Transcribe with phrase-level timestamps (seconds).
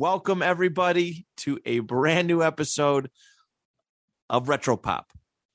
[0.00, 3.10] Welcome, everybody, to a brand new episode
[4.30, 5.10] of Retro Pop.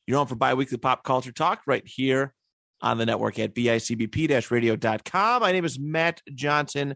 [0.05, 2.33] You're on for bi weekly pop culture talk right here
[2.81, 5.41] on the network at bicbp radio.com.
[5.41, 6.95] My name is Matt Johnson,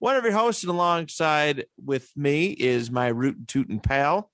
[0.00, 4.32] one of your hosts, and alongside with me is my root and tootin' pal,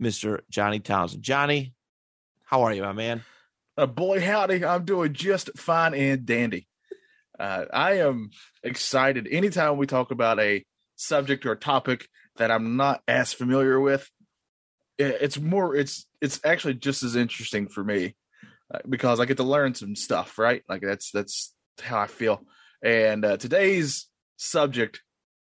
[0.00, 0.38] Mr.
[0.48, 1.24] Johnny Townsend.
[1.24, 1.74] Johnny,
[2.44, 3.24] how are you, my man?
[3.76, 4.64] Uh, boy, howdy.
[4.64, 6.68] I'm doing just fine and dandy.
[7.40, 8.30] Uh, I am
[8.62, 10.64] excited anytime we talk about a
[10.96, 14.08] subject or topic that I'm not as familiar with.
[14.98, 18.14] It's more, it's, it's actually just as interesting for me
[18.72, 20.62] uh, because I get to learn some stuff, right?
[20.68, 22.42] Like that's, that's how I feel.
[22.82, 25.00] And uh, today's subject,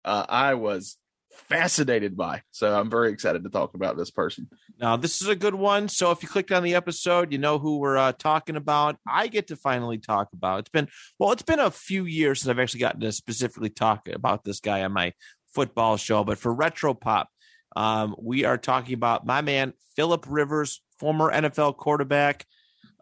[0.04, 0.96] uh, I was
[1.32, 2.42] fascinated by.
[2.50, 4.48] So I'm very excited to talk about this person.
[4.80, 5.88] Now, this is a good one.
[5.88, 8.96] So if you clicked on the episode, you know who we're uh, talking about.
[9.06, 10.60] I get to finally talk about.
[10.60, 14.08] It's been well, it's been a few years since I've actually gotten to specifically talk
[14.08, 15.12] about this guy on my
[15.54, 16.24] football show.
[16.24, 17.28] But for Retro Pop,
[17.76, 22.46] um, we are talking about my man Philip Rivers, former NFL quarterback.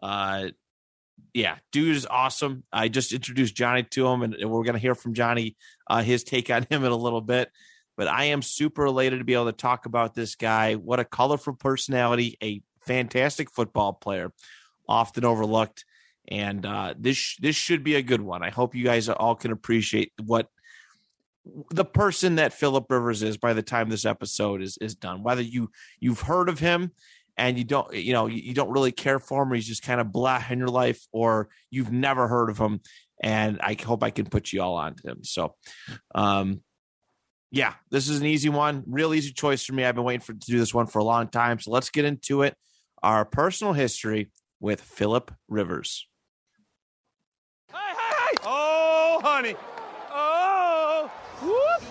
[0.01, 0.49] Uh,
[1.33, 2.63] yeah, dude is awesome.
[2.73, 5.55] I just introduced Johnny to him, and we're going to hear from Johnny
[5.87, 7.49] uh, his take on him in a little bit.
[7.97, 10.75] But I am super elated to be able to talk about this guy.
[10.75, 14.31] What a colorful personality, a fantastic football player,
[14.87, 15.85] often overlooked.
[16.27, 18.43] And uh, this this should be a good one.
[18.43, 20.47] I hope you guys all can appreciate what
[21.71, 25.23] the person that Philip Rivers is by the time this episode is is done.
[25.23, 26.91] Whether you you've heard of him
[27.37, 29.99] and you don't you know you don't really care for him or he's just kind
[29.99, 32.81] of blah in your life or you've never heard of him
[33.23, 35.23] and I hope I can put you all onto him.
[35.23, 35.55] So
[36.13, 36.61] um
[37.51, 38.83] yeah, this is an easy one.
[38.87, 39.83] Real easy choice for me.
[39.83, 41.59] I've been waiting for to do this one for a long time.
[41.59, 42.55] So let's get into it.
[43.03, 46.07] Our personal history with Philip Rivers.
[47.71, 48.37] Hey, hey, hey!
[48.43, 49.55] Oh, honey.
[50.11, 51.11] Oh,
[51.41, 51.83] whoop,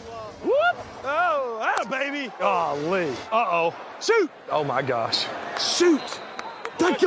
[0.44, 0.86] whoop.
[1.04, 2.32] Oh, ah, baby.
[2.40, 3.10] Oh, Lee.
[3.30, 3.74] Uh-oh.
[4.00, 4.30] Shoot.
[4.50, 5.26] Oh, my gosh.
[5.60, 6.20] Shoot.
[6.78, 7.02] That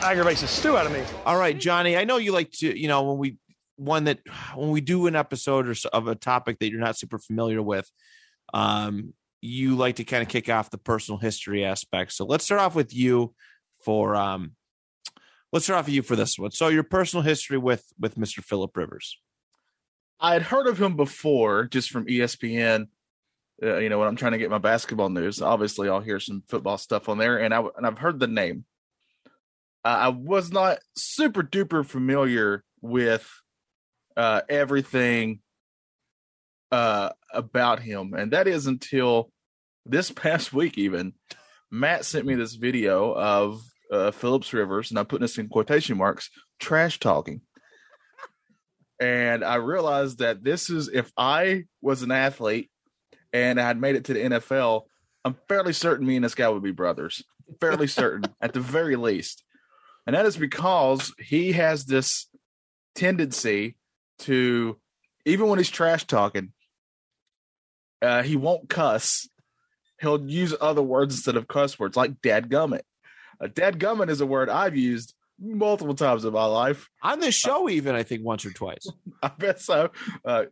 [0.00, 1.04] aggravates the stew out of me.
[1.24, 1.96] All right, Johnny.
[1.96, 3.36] I know you like to, you know, when we
[3.76, 4.20] one that
[4.54, 7.90] when we do an episode or of a topic that you're not super familiar with,
[8.52, 12.12] um, you like to kind of kick off the personal history aspect.
[12.12, 13.34] So let's start off with you
[13.84, 14.52] for um,
[15.52, 16.50] let's start off with you for this one.
[16.50, 18.42] So your personal history with with Mr.
[18.42, 19.18] Philip Rivers.
[20.20, 22.86] I had heard of him before, just from ESPN.
[23.62, 26.42] Uh, you know, when I'm trying to get my basketball news, obviously I'll hear some
[26.48, 28.64] football stuff on there, and I and I've heard the name.
[29.84, 33.30] Uh, I was not super duper familiar with
[34.16, 35.40] uh, everything
[36.70, 39.30] uh, about him, and that is until
[39.86, 40.78] this past week.
[40.78, 41.12] Even
[41.70, 45.96] Matt sent me this video of uh, Phillips Rivers, and I'm putting this in quotation
[45.96, 47.40] marks, trash talking.
[49.00, 52.70] And I realized that this is if I was an athlete
[53.32, 54.82] and I had made it to the NFL,
[55.24, 57.24] I'm fairly certain me and this guy would be brothers.
[57.60, 59.44] Fairly certain, at the very least.
[60.06, 62.28] And that is because he has this
[62.94, 63.76] tendency
[64.20, 64.78] to,
[65.24, 66.52] even when he's trash talking,
[68.02, 69.28] uh, he won't cuss.
[70.00, 72.82] He'll use other words instead of cuss words, like dadgummit.
[73.40, 76.88] Uh, dadgummit is a word I've used multiple times in my life.
[77.02, 78.86] On this show, even I think once or twice.
[79.22, 79.90] I bet so.
[80.24, 80.44] Uh,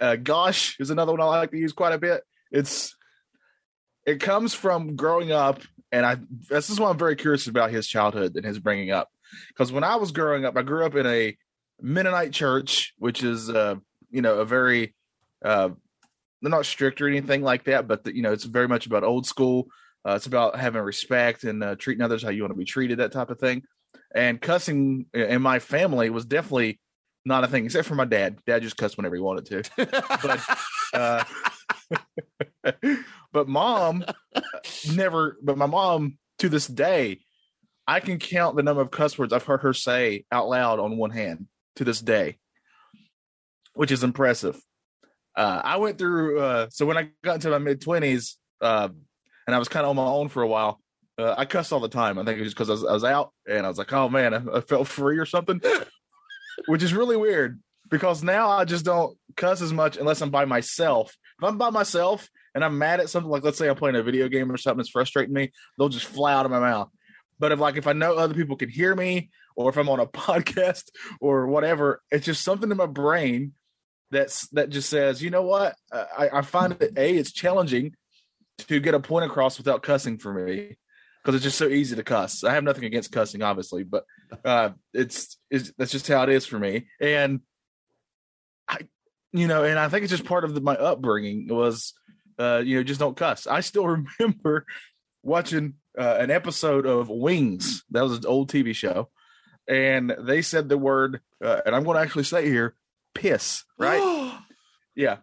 [0.00, 2.22] uh, gosh is another one I like to use quite a bit.
[2.50, 2.94] It's
[4.04, 6.16] it comes from growing up, and I
[6.50, 9.08] this is why I'm very curious about his childhood and his bringing up.
[9.48, 11.36] Because when I was growing up, I grew up in a
[11.82, 13.74] Mennonite church, which is uh,
[14.10, 14.94] you know a very
[15.44, 15.70] uh,
[16.40, 19.04] they're not strict or anything like that, but the, you know it's very much about
[19.04, 19.66] old school.
[20.06, 22.98] Uh, it's about having respect and uh, treating others how you want to be treated,
[22.98, 23.62] that type of thing.
[24.14, 26.80] And cussing in my family was definitely
[27.24, 28.38] not a thing, except for my dad.
[28.46, 29.70] Dad just cussed whenever he wanted to.
[30.22, 30.58] but
[30.92, 31.24] uh,
[33.32, 34.04] but mom
[34.92, 35.36] never.
[35.42, 37.20] But my mom to this day,
[37.86, 40.96] I can count the number of cuss words I've heard her say out loud on
[40.96, 41.46] one hand
[41.76, 42.38] to this day,
[43.74, 44.60] which is impressive.
[45.36, 46.40] Uh, I went through.
[46.40, 48.88] Uh, so when I got into my mid twenties, uh,
[49.46, 50.80] and I was kind of on my own for a while,
[51.18, 52.18] uh, I cuss all the time.
[52.18, 54.08] I think it was because I was, I was out and I was like, oh
[54.08, 55.60] man, I, I felt free or something,
[56.66, 57.60] which is really weird
[57.90, 61.14] because now I just don't cuss as much unless I'm by myself.
[61.38, 64.02] If I'm by myself and I'm mad at something, like let's say I'm playing a
[64.02, 66.88] video game or something that's frustrating me, they'll just fly out of my mouth.
[67.38, 70.00] But if like if I know other people can hear me, or if I'm on
[70.00, 70.84] a podcast
[71.20, 73.52] or whatever, it's just something in my brain
[74.10, 75.74] that's that just says, you know what?
[75.92, 77.94] I, I find that a it's challenging
[78.58, 80.76] to get a point across without cussing for me
[81.22, 82.44] because it's just so easy to cuss.
[82.44, 84.04] I have nothing against cussing, obviously, but
[84.44, 86.88] uh, it's, that's just how it is for me.
[87.00, 87.40] And
[88.68, 88.78] I,
[89.32, 91.94] you know, and I think it's just part of the, my upbringing was,
[92.38, 93.46] uh, you know, just don't cuss.
[93.46, 93.86] I still
[94.18, 94.66] remember
[95.22, 97.84] watching uh, an episode of Wings.
[97.90, 99.10] That was an old TV show,
[99.68, 102.74] and they said the word, uh, and I'm going to actually say here,
[103.14, 103.64] piss.
[103.78, 104.38] Right?
[104.94, 105.18] yeah.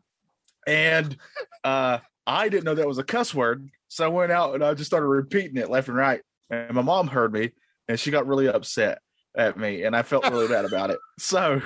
[0.68, 1.18] And
[1.64, 4.74] uh, I didn't know that was a cuss word, so I went out and I
[4.74, 6.22] just started repeating it left and right.
[6.50, 7.52] And my mom heard me,
[7.88, 9.00] and she got really upset
[9.36, 11.00] at me, and I felt really bad about it.
[11.20, 11.62] So.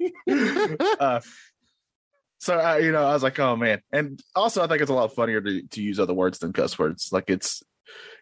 [1.00, 1.20] uh,
[2.38, 3.82] so I, you know, I was like, oh man.
[3.92, 6.78] And also I think it's a lot funnier to, to use other words than cuss
[6.78, 7.12] words.
[7.12, 7.62] Like it's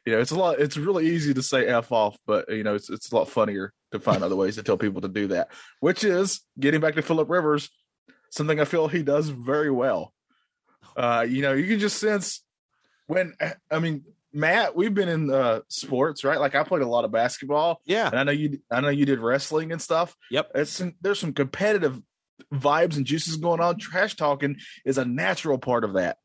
[0.05, 2.75] you know, it's a lot it's really easy to say F off, but you know,
[2.75, 5.49] it's it's a lot funnier to find other ways to tell people to do that.
[5.81, 7.71] Which is getting back to Philip Rivers,
[8.31, 10.13] something I feel he does very well.
[10.97, 12.43] Uh, you know, you can just sense
[13.07, 13.35] when
[13.71, 16.39] I mean Matt, we've been in uh, sports, right?
[16.39, 17.81] Like I played a lot of basketball.
[17.87, 18.09] Yeah.
[18.09, 20.15] And I know you I know you did wrestling and stuff.
[20.31, 20.51] Yep.
[20.55, 22.01] It's some, there's some competitive
[22.53, 23.79] vibes and juices going on.
[23.79, 26.19] Trash talking is a natural part of that.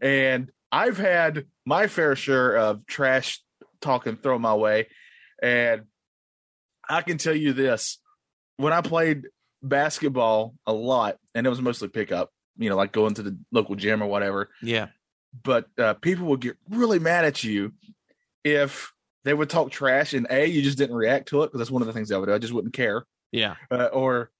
[0.00, 3.40] And I've had my fair share of trash
[3.82, 4.88] talking thrown my way.
[5.42, 5.82] And
[6.88, 7.98] I can tell you this
[8.56, 9.24] when I played
[9.62, 13.74] basketball a lot, and it was mostly pickup, you know, like going to the local
[13.74, 14.50] gym or whatever.
[14.62, 14.88] Yeah.
[15.44, 17.72] But uh, people would get really mad at you
[18.44, 18.92] if
[19.24, 21.82] they would talk trash and A, you just didn't react to it because that's one
[21.82, 22.34] of the things I would do.
[22.34, 23.04] I just wouldn't care.
[23.30, 23.54] Yeah.
[23.70, 24.30] Uh, or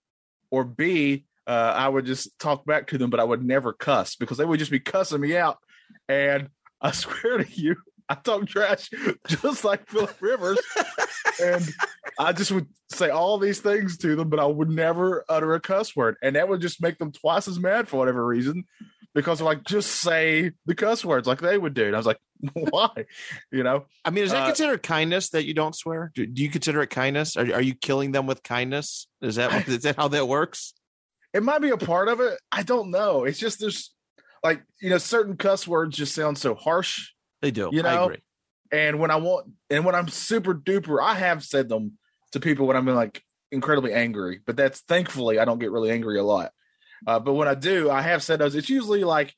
[0.50, 4.16] or B, uh, I would just talk back to them, but I would never cuss
[4.16, 5.58] because they would just be cussing me out.
[6.08, 6.48] And
[6.80, 7.76] I swear to you,
[8.08, 8.90] I talk trash
[9.26, 10.58] just like Philip Rivers.
[11.42, 11.66] and
[12.18, 15.60] I just would say all these things to them, but I would never utter a
[15.60, 16.16] cuss word.
[16.22, 18.64] And that would just make them twice as mad for whatever reason
[19.14, 21.86] because they're like, just say the cuss words like they would do.
[21.86, 22.20] And I was like,
[22.52, 22.90] why?
[23.50, 23.86] You know?
[24.04, 26.10] I mean, is that Uh, considered kindness that you don't swear?
[26.14, 27.36] Do, do you consider it kindness?
[27.36, 29.06] Are, are you killing them with kindness?
[29.22, 30.74] Is that is that how that works?
[31.32, 32.38] it might be a part of it.
[32.50, 33.24] I don't know.
[33.24, 33.94] It's just there's
[34.42, 37.10] like, you know, certain cuss words just sound so harsh.
[37.40, 37.70] They do.
[37.72, 38.22] You I know, agree.
[38.70, 41.98] And when I want, and when I'm super duper, I have said them
[42.32, 44.40] to people when I'm like incredibly angry.
[44.44, 46.52] But that's thankfully I don't get really angry a lot.
[47.06, 48.54] Uh, but when I do, I have said those.
[48.54, 49.34] It's usually like,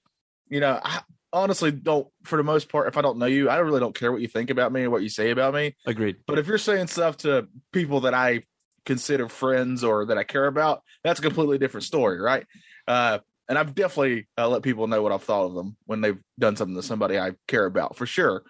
[0.48, 1.00] you know, I
[1.32, 2.06] honestly don't.
[2.24, 4.28] For the most part, if I don't know you, I really don't care what you
[4.28, 5.74] think about me or what you say about me.
[5.86, 6.16] Agreed.
[6.26, 8.44] But if you're saying stuff to people that I
[8.84, 12.46] consider friends or that I care about, that's a completely different story, right?
[12.86, 13.18] Uh,
[13.48, 16.56] and I've definitely uh, let people know what I've thought of them when they've done
[16.56, 18.42] something to somebody I care about for sure.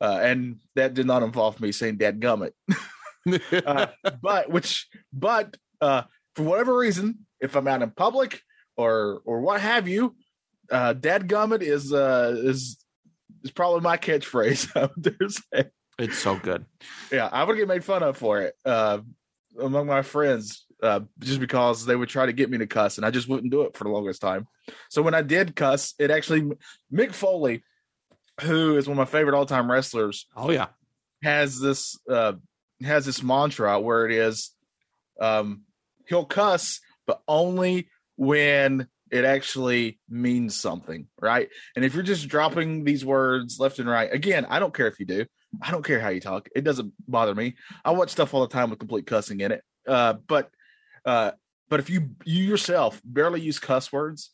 [0.00, 2.52] Uh, and that did not involve me saying "dad gummit,"
[3.66, 3.86] uh,
[4.20, 6.02] but which, but uh,
[6.34, 8.42] for whatever reason, if I'm out in public
[8.76, 10.14] or or what have you,
[10.70, 12.84] uh, "dad gummit" is uh, is
[13.44, 14.68] is probably my catchphrase.
[14.76, 16.66] I would dare say it's so good.
[17.12, 18.98] yeah, I would get made fun of for it uh,
[19.58, 23.06] among my friends uh, just because they would try to get me to cuss, and
[23.06, 24.46] I just wouldn't do it for the longest time.
[24.90, 26.42] So when I did cuss, it actually
[26.92, 27.64] Mick Foley,
[28.42, 30.68] who is one of my favorite all time wrestlers, Oh yeah.
[31.22, 32.34] has this uh,
[32.82, 34.50] has this mantra where it is
[35.20, 35.62] um,
[36.08, 41.48] he'll cuss, but only when it actually means something, right?
[41.76, 44.98] And if you're just dropping these words left and right, again, I don't care if
[44.98, 45.24] you do.
[45.62, 46.48] I don't care how you talk.
[46.56, 47.54] It doesn't bother me.
[47.84, 49.62] I watch stuff all the time with complete cussing in it.
[49.86, 50.50] Uh, but
[51.04, 51.32] uh,
[51.68, 54.30] but if you you yourself barely use cuss words,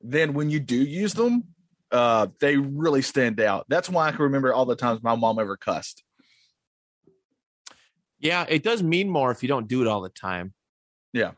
[0.00, 1.44] then when you do use them,
[1.90, 3.66] uh, they really stand out.
[3.68, 6.04] That's why I can remember all the times my mom ever cussed.
[8.20, 10.52] Yeah, it does mean more if you don't do it all the time.
[11.12, 11.32] Yeah.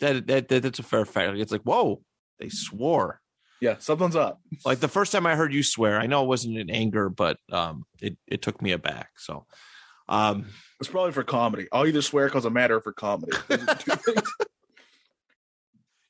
[0.00, 1.38] That, that, that that's a fair fact.
[1.38, 2.02] It's like, whoa,
[2.38, 3.20] they swore.
[3.60, 4.40] Yeah, something's up.
[4.64, 7.38] Like the first time I heard you swear, I know it wasn't in anger, but
[7.50, 9.10] um, it it took me aback.
[9.16, 9.46] So,
[10.08, 10.46] um,
[10.80, 11.66] It's probably for comedy.
[11.72, 13.32] I'll either swear because I'm mad or for comedy.
[13.48, 14.32] Those are two things.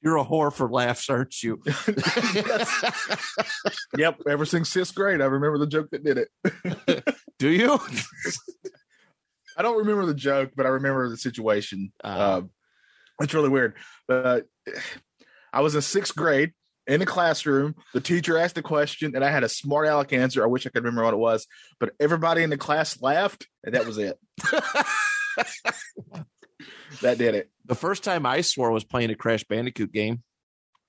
[0.02, 1.61] you're a whore for laughs, aren't you?
[3.97, 4.21] yep.
[4.28, 7.05] Ever since sixth grade, I remember the joke that did it.
[7.38, 7.78] Do you?
[9.57, 11.93] I don't remember the joke, but I remember the situation.
[12.05, 12.07] Uh.
[12.07, 12.43] Uh,
[13.21, 13.75] it's really weird.
[14.09, 14.40] Uh,
[15.52, 16.52] I was in sixth grade,
[16.88, 17.76] in the classroom.
[17.92, 20.42] The teacher asked a question, and I had a smart aleck answer.
[20.42, 21.47] I wish I could remember what it was,
[21.78, 24.18] but everybody in the class laughed, and that was it.
[27.02, 27.50] that did it.
[27.66, 30.23] The first time I swore was playing a Crash Bandicoot game.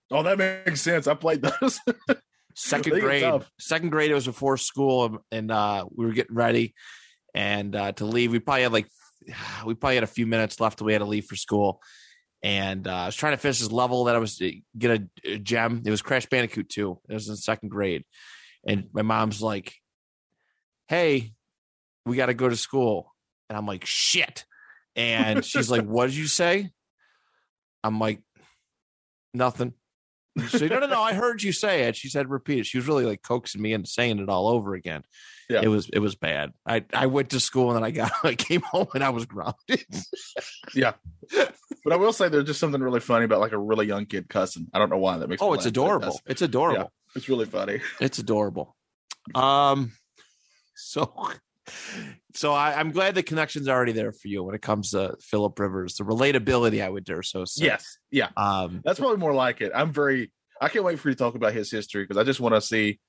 [0.10, 1.06] Oh, that makes sense.
[1.06, 1.79] I played those.
[2.56, 3.44] Second grade.
[3.60, 4.10] Second grade.
[4.10, 6.74] It was before school, um, and uh, we were getting ready
[7.36, 8.32] and uh, to leave.
[8.32, 8.88] We probably had like
[9.65, 10.82] we probably had a few minutes left.
[10.82, 11.82] We had to leave for school,
[12.41, 15.31] and uh, I was trying to finish this level that I was to get a,
[15.34, 15.81] a gem.
[15.86, 17.00] It was Crash Bandicoot 2.
[17.10, 18.03] It was in second grade,
[18.65, 19.74] and my mom's like,
[20.88, 21.34] "Hey,
[22.05, 23.13] we got to go to school,"
[23.50, 24.46] and I'm like, "Shit,"
[24.96, 26.72] and she's like, "What did you say?"
[27.84, 28.22] I'm like,
[29.34, 29.74] "Nothing."
[30.53, 31.01] Like, no, no, no.
[31.01, 31.96] I heard you say it.
[31.96, 32.65] She said, repeat it.
[32.65, 35.03] She was really like coaxing me into saying it all over again.
[35.50, 35.62] Yeah.
[35.63, 36.51] It was it was bad.
[36.65, 39.25] I I went to school and then I got I came home and I was
[39.25, 39.86] grounded.
[40.75, 40.93] Yeah.
[41.84, 44.29] But I will say there's just something really funny about like a really young kid
[44.29, 44.67] cussing.
[44.74, 45.41] I don't know why that makes.
[45.41, 46.19] oh, it's adorable.
[46.27, 46.91] It's adorable.
[47.15, 47.81] It's really funny.
[48.00, 48.75] It's adorable.
[49.36, 49.91] Um,
[50.75, 51.13] so
[52.36, 55.58] so I, I'm glad the connection's already there for you when it comes to Philip
[55.58, 55.96] Rivers.
[55.96, 57.66] The relatability, I would dare so say.
[57.66, 59.72] Yes, yeah, Um, that's probably more like it.
[59.74, 60.32] I'm very.
[60.62, 62.62] I can't wait for you to talk about his history because I just want to
[62.62, 63.00] see,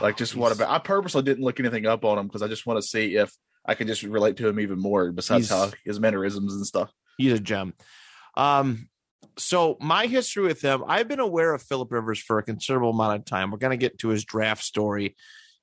[0.00, 0.70] like, just what about.
[0.70, 3.32] I purposely didn't look anything up on him because I just want to see if
[3.66, 5.10] I can just relate to him even more.
[5.10, 6.92] Besides how his mannerisms and stuff.
[7.18, 7.74] he's a gem.
[8.36, 8.88] Um,
[9.36, 13.18] so my history with him, I've been aware of Philip Rivers for a considerable amount
[13.20, 13.50] of time.
[13.50, 15.16] We're gonna get to his draft story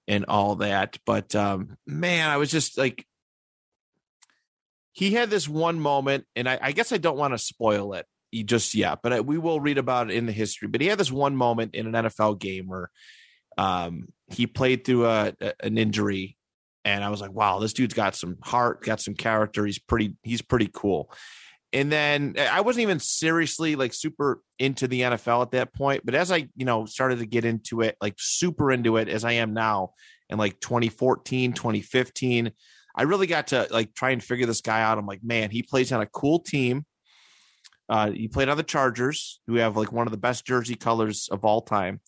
[0.08, 3.06] and all that, but um, man, I was just like,
[4.94, 8.06] he had this one moment, and I, I guess I don't want to spoil it
[8.46, 10.68] just yet, but I, we will read about it in the history.
[10.68, 12.90] But he had this one moment in an NFL game where
[13.58, 16.38] um, he played through a, a- an injury,
[16.84, 19.66] and I was like, wow, this dude's got some heart, got some character.
[19.66, 21.12] He's pretty, he's pretty cool
[21.74, 26.06] and then eh, I wasn't even seriously like super into the NFL at that point.
[26.06, 29.26] But as I, you know, started to get into it, like super into it as
[29.26, 29.92] I am now
[30.30, 32.52] in like 2014, 2015,
[32.96, 34.98] I really got to like try and figure this guy out.
[34.98, 36.86] I'm like, man, he plays on a cool team.
[37.90, 41.30] Uh, he played on the Chargers, who have like one of the best jersey colors
[41.32, 42.02] of all time.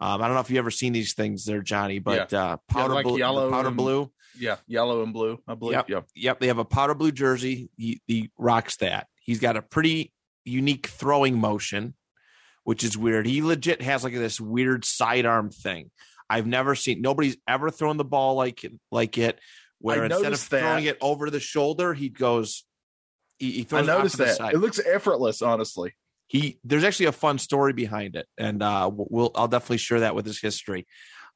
[0.00, 2.94] Um, I don't know if you've ever seen these things there, Johnny, but uh, powder
[2.94, 4.10] like blue, yellow powder and- blue.
[4.36, 5.38] Yeah, yellow and blue.
[5.46, 5.74] I believe.
[5.74, 5.88] Yep.
[5.88, 6.00] Yeah.
[6.16, 7.70] Yep, they have a powder blue jersey.
[7.76, 9.06] He, he rocks that.
[9.20, 10.12] He's got a pretty
[10.44, 11.94] unique throwing motion,
[12.64, 13.26] which is weird.
[13.26, 15.92] He legit has like this weird sidearm thing.
[16.28, 17.00] I've never seen.
[17.00, 19.38] Nobody's ever thrown the ball like like it.
[19.78, 20.60] Where I instead of that.
[20.60, 22.64] throwing it over the shoulder, he goes.
[23.38, 24.54] He, he I throws off noticed that.
[24.54, 25.94] It looks effortless, honestly.
[26.26, 30.14] He there's actually a fun story behind it, and uh, we'll I'll definitely share that
[30.14, 30.86] with his history.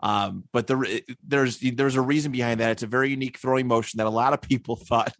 [0.00, 2.70] Um, but the, there's there's a reason behind that.
[2.70, 5.14] It's a very unique throwing motion that a lot of people thought.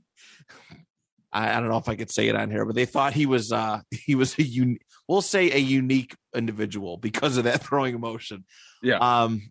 [1.30, 3.26] I, I don't know if I could say it on here, but they thought he
[3.26, 8.00] was uh he was a un, we'll say a unique individual because of that throwing
[8.00, 8.44] motion.
[8.82, 8.98] Yeah.
[8.98, 9.50] Um.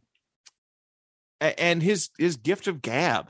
[1.40, 3.30] And his his gift of gab,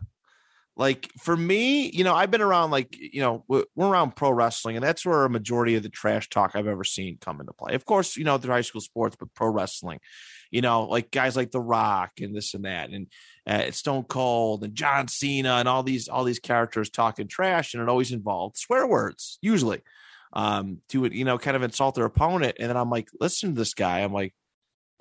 [0.78, 4.76] like for me, you know, I've been around like you know we're around pro wrestling,
[4.76, 7.74] and that's where a majority of the trash talk I've ever seen come into play.
[7.74, 10.00] Of course, you know, through high school sports, but pro wrestling,
[10.52, 13.08] you know, like guys like The Rock and this and that, and
[13.48, 17.82] uh, Stone Cold and John Cena and all these all these characters talking trash, and
[17.82, 19.82] it always involved swear words, usually,
[20.34, 22.58] um, to you know, kind of insult their opponent.
[22.60, 24.02] And then I'm like, listen to this guy.
[24.02, 24.36] I'm like,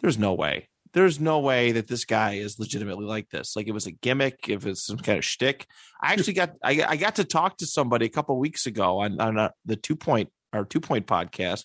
[0.01, 0.71] there's no way.
[0.97, 3.55] There's no way that this guy is legitimately like this.
[3.55, 5.67] Like it was a gimmick, if it's some kind of shtick.
[6.03, 9.21] I actually got I, I got to talk to somebody a couple weeks ago on
[9.21, 11.65] on uh the two point our two point podcast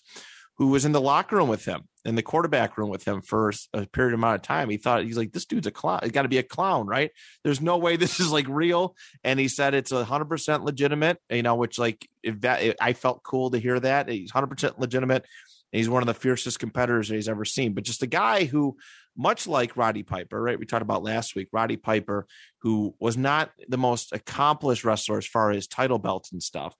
[0.58, 3.52] who was in the locker room with him in the quarterback room with him for
[3.72, 4.68] a period amount of time.
[4.68, 6.00] He thought he's like this dude's a clown.
[6.02, 7.10] It's got to be a clown, right?
[7.42, 8.94] There's no way this is like real.
[9.24, 11.18] And he said it's a hundred percent legitimate.
[11.30, 14.78] You know, which like if that I felt cool to hear that he's hundred percent
[14.78, 15.24] legitimate.
[15.72, 18.76] He's one of the fiercest competitors that he's ever seen, but just a guy who,
[19.16, 20.58] much like Roddy Piper, right?
[20.58, 22.26] We talked about last week, Roddy Piper,
[22.62, 26.74] who was not the most accomplished wrestler as far as title belts and stuff.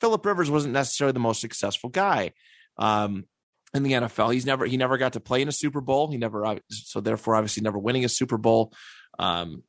[0.00, 2.32] Philip Rivers wasn't necessarily the most successful guy
[2.78, 3.24] um,
[3.74, 4.32] in the NFL.
[4.32, 6.10] He's never he never got to play in a Super Bowl.
[6.10, 8.72] He never uh, so therefore obviously never winning a Super Bowl.
[9.18, 9.62] Um,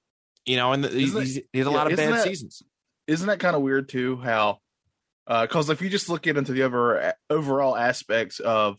[0.45, 2.63] you know, and he's, Isn't he's, he had a yeah, lot of bad that- seasons.
[3.07, 4.59] isn't that kind of weird too how
[5.27, 8.77] because if you just look into the over overall aspects of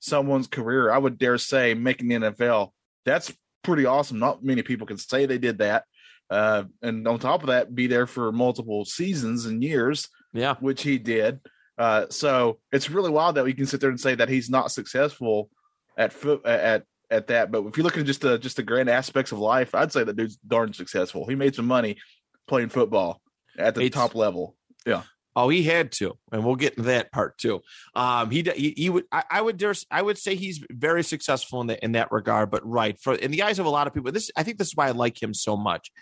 [0.00, 2.70] someone's career i would dare say making the nfl
[3.04, 4.18] that's pretty awesome.
[4.18, 5.84] Not many people can say they did that.
[6.30, 10.82] Uh, and on top of that be there for multiple seasons and years Yeah, which
[10.82, 11.40] he did.
[11.76, 14.70] Uh, so it's really wild that we can sit there and say that he's not
[14.72, 15.50] successful
[15.96, 17.50] at foot at at that.
[17.50, 20.04] But if you look at just the just the grand aspects of life i'd say
[20.04, 21.26] that dude's darn successful.
[21.26, 21.98] He made some money
[22.48, 23.20] playing football
[23.58, 24.56] at the It's- top level
[25.36, 27.60] Oh, he had to, and we'll get into that part too.
[27.94, 31.60] Um, he he, he would I, I would dare I would say he's very successful
[31.60, 32.50] in that in that regard.
[32.50, 34.68] But right for in the eyes of a lot of people, this I think this
[34.68, 35.92] is why I like him so much,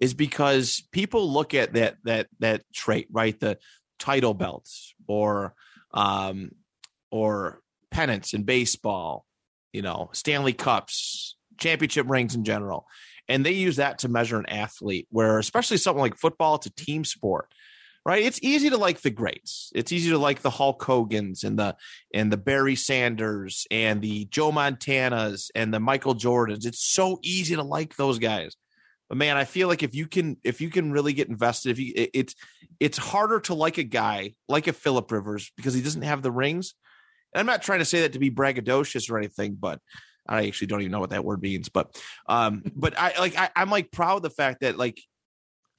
[0.00, 3.58] is because people look at that that that trait right the
[3.98, 5.54] title belts or
[5.94, 6.50] um
[7.10, 9.24] or pennants in baseball,
[9.72, 12.86] you know Stanley Cups, championship rings in general,
[13.28, 15.08] and they use that to measure an athlete.
[15.08, 17.48] Where especially something like football, it's a team sport
[18.04, 18.22] right?
[18.22, 19.70] It's easy to like the greats.
[19.74, 21.76] It's easy to like the Hulk Hogan's and the
[22.12, 26.66] and the Barry Sanders and the Joe Montanas and the Michael Jordans.
[26.66, 28.56] It's so easy to like those guys.
[29.08, 31.78] But man, I feel like if you can if you can really get invested, if
[31.78, 32.34] you it, it's
[32.80, 36.32] it's harder to like a guy like a Philip Rivers because he doesn't have the
[36.32, 36.74] rings.
[37.32, 39.80] And I'm not trying to say that to be braggadocious or anything, but
[40.26, 41.68] I actually don't even know what that word means.
[41.68, 45.00] But um, but I like I, I'm like proud of the fact that like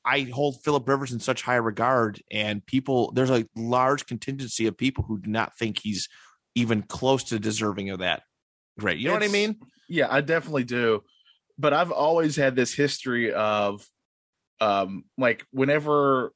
[0.06, 4.78] I hold Philip Rivers in such high regard, and people there's a large contingency of
[4.78, 6.08] people who do not think he's
[6.54, 8.24] even close to deserving of that.
[8.80, 9.60] Great, you know It's- what I mean?
[9.90, 11.04] Yeah, I definitely do.
[11.58, 13.86] But I've always had this history of
[14.62, 16.32] um like whenever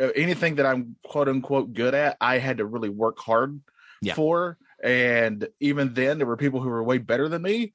[0.00, 3.60] uh, anything that I'm quote unquote good at, I had to really work hard
[4.02, 4.14] Yeah.
[4.14, 4.56] for.
[4.82, 7.74] And even then there were people who were way better than me.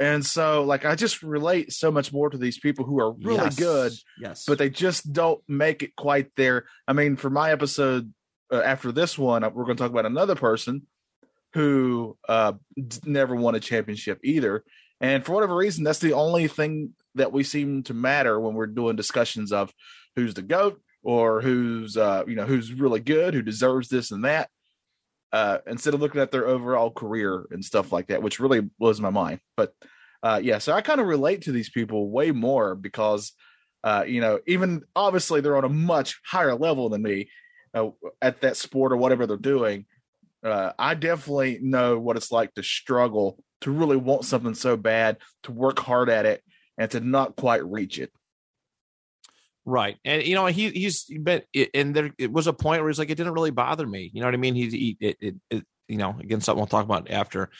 [0.00, 3.34] And so like I just relate so much more to these people who are really
[3.44, 3.56] Yes.
[3.56, 6.64] good, Yes, but they just don't make it quite there.
[6.88, 8.12] I mean, for my episode
[8.50, 10.86] uh, after this one, uh, we're going to talk about another person
[11.52, 14.64] who uh, d- never won a championship either.
[15.00, 18.66] And for whatever reason, that's the only thing that we seem to matter when we're
[18.66, 19.72] doing discussions of
[20.16, 24.24] who's the goat or who's uh, you know who's really good, who deserves this and
[24.24, 24.48] that.
[25.32, 29.00] Uh, instead of looking at their overall career and stuff like that, which really blows
[29.00, 29.38] my mind.
[29.56, 29.72] But
[30.22, 33.32] uh, yeah, so I kind of relate to these people way more because
[33.82, 37.30] uh, you know, even obviously they're on a much higher level than me
[37.74, 37.88] uh,
[38.20, 39.86] at that sport or whatever they're doing.
[40.42, 45.18] Uh, I definitely know what it's like to struggle, to really want something so bad,
[45.44, 46.42] to work hard at it,
[46.78, 48.12] and to not quite reach it.
[49.70, 49.96] Right.
[50.04, 51.42] And you know he he's been
[51.74, 54.10] and there it was a point where he's like it didn't really bother me.
[54.12, 54.54] You know what I mean?
[54.54, 57.50] He's he it, it, it you know again something we'll talk about after.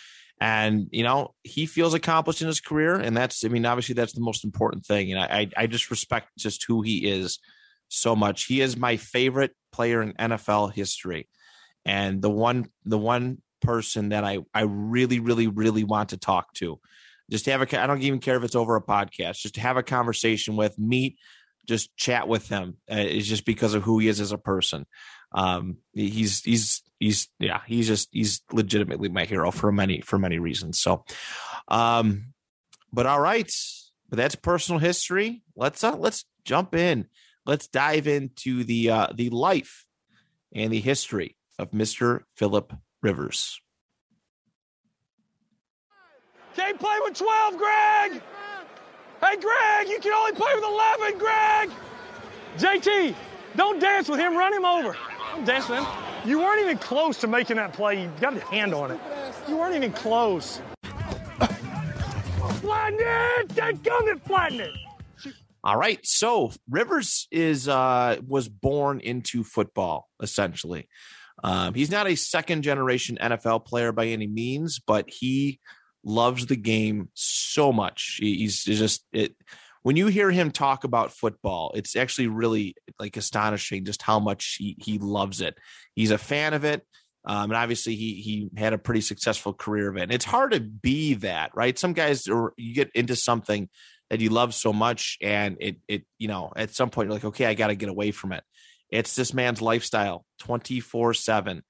[0.40, 4.14] And you know he feels accomplished in his career, and that's I mean obviously that's
[4.14, 5.12] the most important thing.
[5.12, 7.38] And I I, I just respect just who he is
[7.88, 8.44] so much.
[8.44, 11.28] He is my favorite player in NFL history,
[11.84, 16.54] and the one the one person that I I really really really want to talk
[16.54, 16.80] to.
[17.30, 19.36] Just to have a I don't even care if it's over a podcast.
[19.38, 21.16] Just to have a conversation with, meet,
[21.70, 22.76] just chat with him.
[22.90, 24.86] Uh, is just because of who he is as a person.
[25.32, 30.38] Um, he's he's he's yeah he's just he's legitimately my hero for many for many
[30.38, 30.80] reasons.
[30.80, 31.04] So,
[31.68, 32.34] um,
[32.92, 33.50] but all right,
[34.08, 35.42] but that's personal history.
[35.54, 37.06] Let's uh, let's jump in.
[37.46, 39.86] Let's dive into the uh, the life
[40.52, 43.60] and the history of Mister Philip Rivers.
[46.56, 48.22] Can't play with 12, Greg!
[49.20, 51.70] Hey, Greg, you can only play with 11, Greg!
[52.56, 53.14] JT,
[53.54, 54.96] don't dance with him, run him over.
[55.34, 55.86] Don't dance with him.
[56.24, 58.02] You weren't even close to making that play.
[58.02, 59.00] You got a hand on it.
[59.48, 60.60] You weren't even close.
[62.60, 63.48] Flatten it!
[63.50, 64.74] That gum it, flatten it!
[65.62, 65.98] All right.
[66.02, 70.88] So Rivers is uh was born into football, essentially.
[71.42, 75.58] Um, he's not a second generation NFL player by any means, but he
[76.04, 78.18] loves the game so much.
[78.20, 79.34] He- He's just it
[79.82, 84.56] when you hear him talk about football, it's actually really like astonishing just how much
[84.58, 85.56] he, he loves it.
[85.94, 86.84] He's a fan of it.
[87.24, 90.02] Um, and obviously he he had a pretty successful career of it.
[90.02, 91.78] And it's hard to be that, right?
[91.78, 93.68] Some guys are you get into something
[94.10, 97.24] that you love so much and it it you know at some point you're like
[97.24, 98.44] okay i got to get away from it
[98.90, 101.62] it's this man's lifestyle 24 7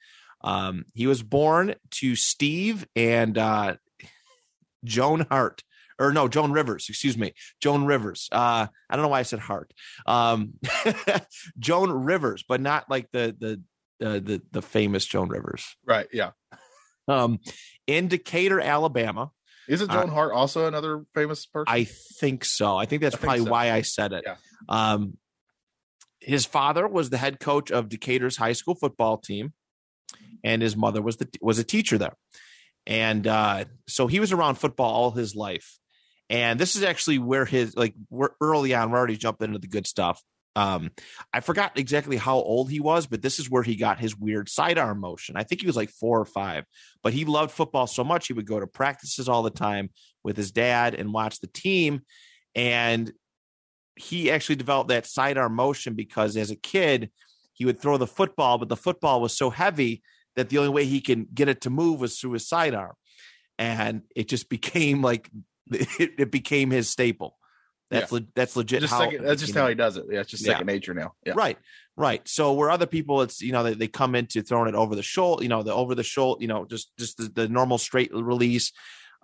[0.42, 3.76] um he was born to steve and uh
[4.84, 5.62] joan hart
[5.98, 9.38] or no joan rivers excuse me joan rivers uh i don't know why i said
[9.38, 9.72] hart
[10.06, 10.54] um
[11.58, 16.06] joan rivers but not like the the uh, the the famous joan rivers Right.
[16.12, 16.30] Yeah.
[17.08, 17.38] um
[17.86, 19.30] in decatur alabama
[19.68, 21.66] Isn't Joan Hart also another famous person?
[21.72, 22.76] I think so.
[22.76, 23.50] I think that's I think probably so.
[23.52, 24.24] why I said it.
[24.26, 24.36] Yeah.
[24.68, 25.16] Um,
[26.20, 29.52] his father was the head coach of Decatur's high school football team,
[30.42, 32.16] and his mother was the was a teacher there.
[32.86, 35.78] And uh, so he was around football all his life.
[36.28, 38.90] And this is actually where his like we're early on.
[38.90, 40.22] We're already jumping into the good stuff.
[40.56, 40.90] Um,
[41.32, 44.48] I forgot exactly how old he was, but this is where he got his weird
[44.48, 45.36] sidearm motion.
[45.36, 46.64] I think he was like four or five,
[47.02, 49.90] but he loved football so much he would go to practices all the time
[50.24, 52.02] with his dad and watch the team.
[52.54, 53.12] And
[53.94, 57.10] he actually developed that sidearm motion because as a kid,
[57.52, 60.02] he would throw the football, but the football was so heavy
[60.36, 62.94] that the only way he can get it to move was through his sidearm.
[63.58, 65.30] And it just became like
[65.70, 67.36] it, it became his staple.
[67.90, 68.84] That's le- that's legit.
[68.84, 70.04] How second, that's just know, how he does it.
[70.08, 70.52] Yeah, it's just Yeah.
[70.52, 71.14] second nature now.
[71.26, 71.32] Yeah.
[71.34, 71.58] Right,
[71.96, 72.26] right.
[72.28, 75.02] So where other people, it's you know they, they come into throwing it over the
[75.02, 78.14] shoulder, you know the over the shoulder, you know just just the, the normal straight
[78.14, 78.70] release.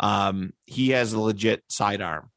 [0.01, 2.31] Um, he has a legit sidearm,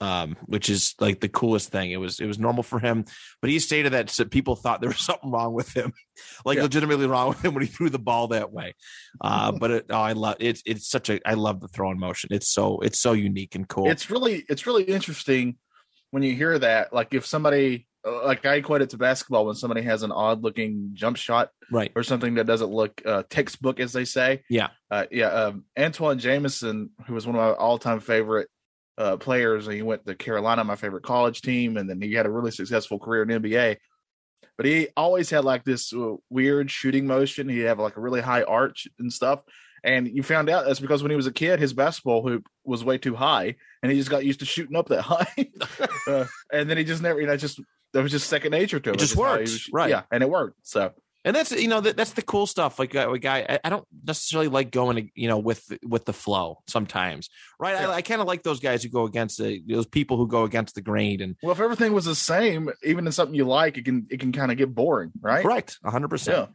[0.00, 1.90] um, which is like the coolest thing.
[1.90, 3.04] It was it was normal for him,
[3.40, 5.92] but he stated that so people thought there was something wrong with him,
[6.44, 6.62] like Yeah.
[6.62, 8.74] legitimately wrong with him when he threw the ball that way.
[9.20, 12.30] Uh, but it, oh, I love it's it's such a I love the throwing motion.
[12.32, 13.90] It's so it's so unique and cool.
[13.90, 15.56] It's really it's really interesting
[16.10, 16.92] when you hear that.
[16.92, 20.42] Like if somebody uh, like I equate it to basketball when somebody has an odd
[20.42, 21.90] looking jump shot right.
[21.96, 24.42] or something that doesn't look uh, textbook, as they say.
[24.48, 24.68] Yeah.
[24.90, 25.26] uh, yeah.
[25.28, 28.48] Um, Antawn Jamison, who was one of my all time favorite
[28.98, 32.26] uh, players, and he went to Carolina, my favorite college team, and then he had
[32.26, 33.76] a really successful career in NBA.
[34.56, 37.48] But he always had like this uh, weird shooting motion.
[37.48, 39.40] He'd have like a really high arch and stuff.
[39.84, 42.82] And you found out that's because when he was a kid, his basketball hoop was
[42.82, 45.50] way too high, and he just got used to shooting up that high.
[46.08, 47.60] uh, and then he just never, you know, just
[47.92, 48.94] that was just second nature to him.
[48.94, 49.90] It just works, was- right.
[49.90, 50.58] Yeah, and it worked.
[50.62, 50.92] So
[51.26, 52.78] and that's you know that, that's the cool stuff.
[52.78, 56.06] Like uh, a guy I, I don't necessarily like going to, you know with with
[56.06, 57.72] the flow sometimes right?
[57.74, 57.90] Yeah.
[57.90, 60.44] i, I kind of like those guys who go against the those people who go
[60.44, 63.76] against the grain and Well, if everything was the same, even in something you like,
[63.76, 65.42] it can it can kind of get boring, right?
[65.42, 65.78] correct.
[65.84, 66.46] 100% Yeah.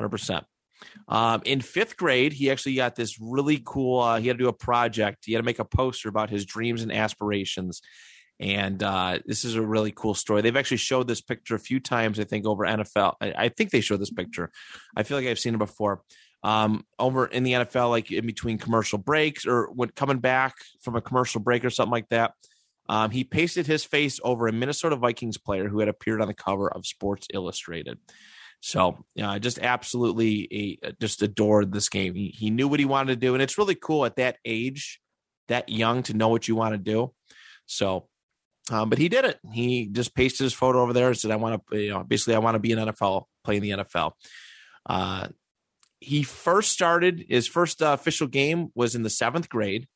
[0.00, 0.44] 100%
[1.08, 4.48] um, in fifth grade he actually got this really cool uh, he had to do
[4.48, 5.24] a project.
[5.26, 7.82] He had to make a poster about his dreams and aspirations
[8.40, 10.40] and uh, this is a really cool story.
[10.40, 13.16] They've actually showed this picture a few times, I think, over NFL.
[13.20, 14.50] I, I think they showed this picture.
[14.96, 16.02] I feel like I've seen it before.
[16.42, 20.96] Um, over in the NFL, like in between commercial breaks or when coming back from
[20.96, 22.32] a commercial break or something like that.
[22.88, 26.34] Um, he pasted his face over a Minnesota Vikings player who had appeared on the
[26.34, 27.98] cover of Sports Illustrated.
[28.60, 32.14] So, uh, just absolutely a, just adored this game.
[32.14, 35.00] He, he knew what he wanted to do, and it's really cool at that age,
[35.48, 37.12] that young, to know what you want to do.
[37.66, 38.08] So,
[38.70, 39.38] um, but he did it.
[39.52, 42.36] He just pasted his photo over there and said, "I want to, you know, basically,
[42.36, 44.12] I want to be an NFL, play in the NFL."
[44.86, 45.28] Uh,
[46.00, 49.86] he first started his first uh, official game was in the seventh grade,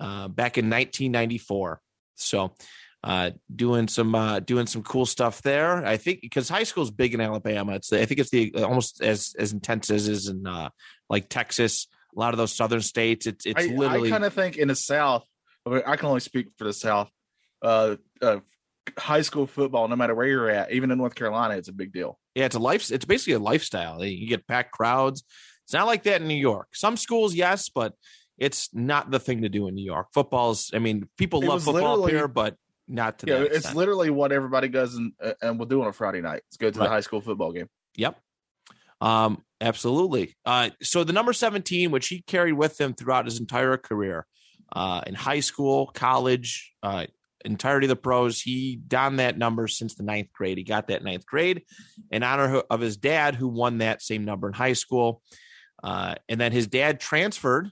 [0.00, 1.80] uh, back in 1994.
[2.14, 2.54] So,
[3.04, 5.84] uh, doing some uh, doing some cool stuff there.
[5.84, 7.74] I think because high school is big in Alabama.
[7.74, 10.70] It's the, I think it's the almost as as intense as is in uh,
[11.10, 11.88] like Texas.
[12.16, 13.26] A lot of those southern states.
[13.26, 15.26] It's it's I, literally I kind of think in the South,
[15.66, 17.10] I, mean, I can only speak for the South.
[17.62, 18.38] Uh, uh,
[18.98, 21.92] high school football, no matter where you're at, even in North Carolina, it's a big
[21.92, 22.18] deal.
[22.34, 22.90] Yeah, it's a life.
[22.90, 24.04] It's basically a lifestyle.
[24.04, 25.24] You get packed crowds.
[25.64, 26.68] It's not like that in New York.
[26.74, 27.94] Some schools, yes, but
[28.38, 30.08] it's not the thing to do in New York.
[30.12, 30.70] Football's.
[30.74, 33.76] I mean, people It love football here, but not to Yeah, it's extent.
[33.76, 36.42] literally what everybody does and and will do on a Friday night.
[36.46, 36.84] Let's go to Right.
[36.84, 37.68] the high school football game.
[37.96, 38.20] Yep.
[39.00, 40.36] Um, absolutely.
[40.44, 44.26] Uh, so the number 17, which he carried with him throughout his entire career,
[44.72, 47.06] uh, in high school, college, uh,
[47.46, 50.58] entirety of the pros, he donned that number since the ninth grade.
[50.58, 51.64] He got that ninth grade
[52.10, 55.22] in honor of his dad, who won that same number in high school.
[55.82, 57.70] Uh, and then his dad transferred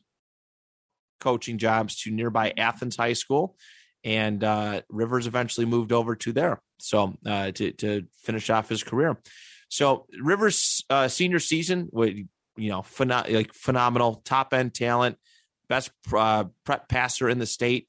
[1.20, 3.56] coaching jobs to nearby Athens High School,
[4.04, 6.60] and uh, Rivers eventually moved over to there.
[6.78, 9.18] So uh, to to finish off his career.
[9.68, 15.16] So Rivers' uh, senior season, you know, phenom- like phenomenal, top end talent,
[15.68, 17.88] best uh, prep passer in the state.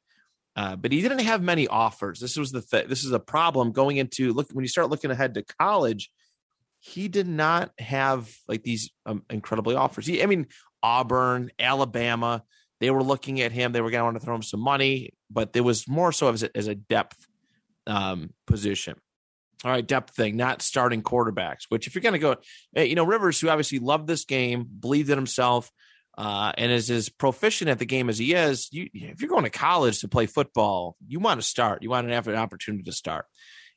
[0.56, 2.20] Uh, but he didn't have many offers.
[2.20, 5.12] This was the th- this is a problem going into look when you start looking
[5.12, 6.10] ahead to college.
[6.80, 10.06] He did not have like these um, incredibly offers.
[10.06, 10.48] He, I mean,
[10.82, 12.44] Auburn, Alabama,
[12.80, 13.72] they were looking at him.
[13.72, 16.30] They were going to want to throw him some money, but there was more so
[16.30, 17.28] as a, as a depth
[17.88, 18.96] um, position.
[19.64, 21.64] All right, depth thing, not starting quarterbacks.
[21.70, 22.36] Which, if you're going to go,
[22.76, 25.72] eh, you know, Rivers, who obviously loved this game, believed in himself,
[26.18, 28.70] uh, and is as proficient at the game as he is.
[28.72, 31.84] You, if you're going to college to play football, you want to start.
[31.84, 33.26] You want to have an opportunity to start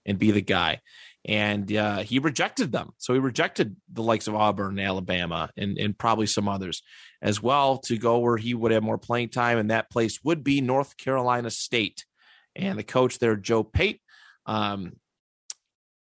[0.06, 0.80] and be the guy.
[1.24, 2.92] And uh, he rejected them.
[2.98, 6.82] So he rejected the likes of Auburn, Alabama, and, and probably some others
[7.20, 9.58] as well to go where he would have more playing time.
[9.58, 12.06] And that place would be North Carolina State.
[12.54, 14.00] And the coach there, Joe Pate,
[14.46, 14.92] um,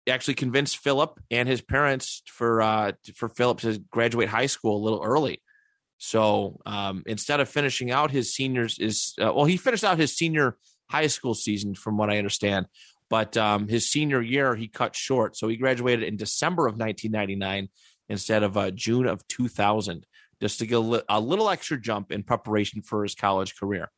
[0.08, 4.84] actually convinced Philip and his parents for uh, for Philip to graduate high school a
[4.84, 5.42] little early.
[6.02, 10.16] So um, instead of finishing out his seniors, is uh, well, he finished out his
[10.16, 10.56] senior
[10.88, 12.66] high school season, from what I understand.
[13.10, 15.36] But um, his senior year, he cut short.
[15.36, 17.68] So he graduated in December of 1999
[18.08, 20.06] instead of uh, June of 2000,
[20.40, 23.90] just to get a, li- a little extra jump in preparation for his college career.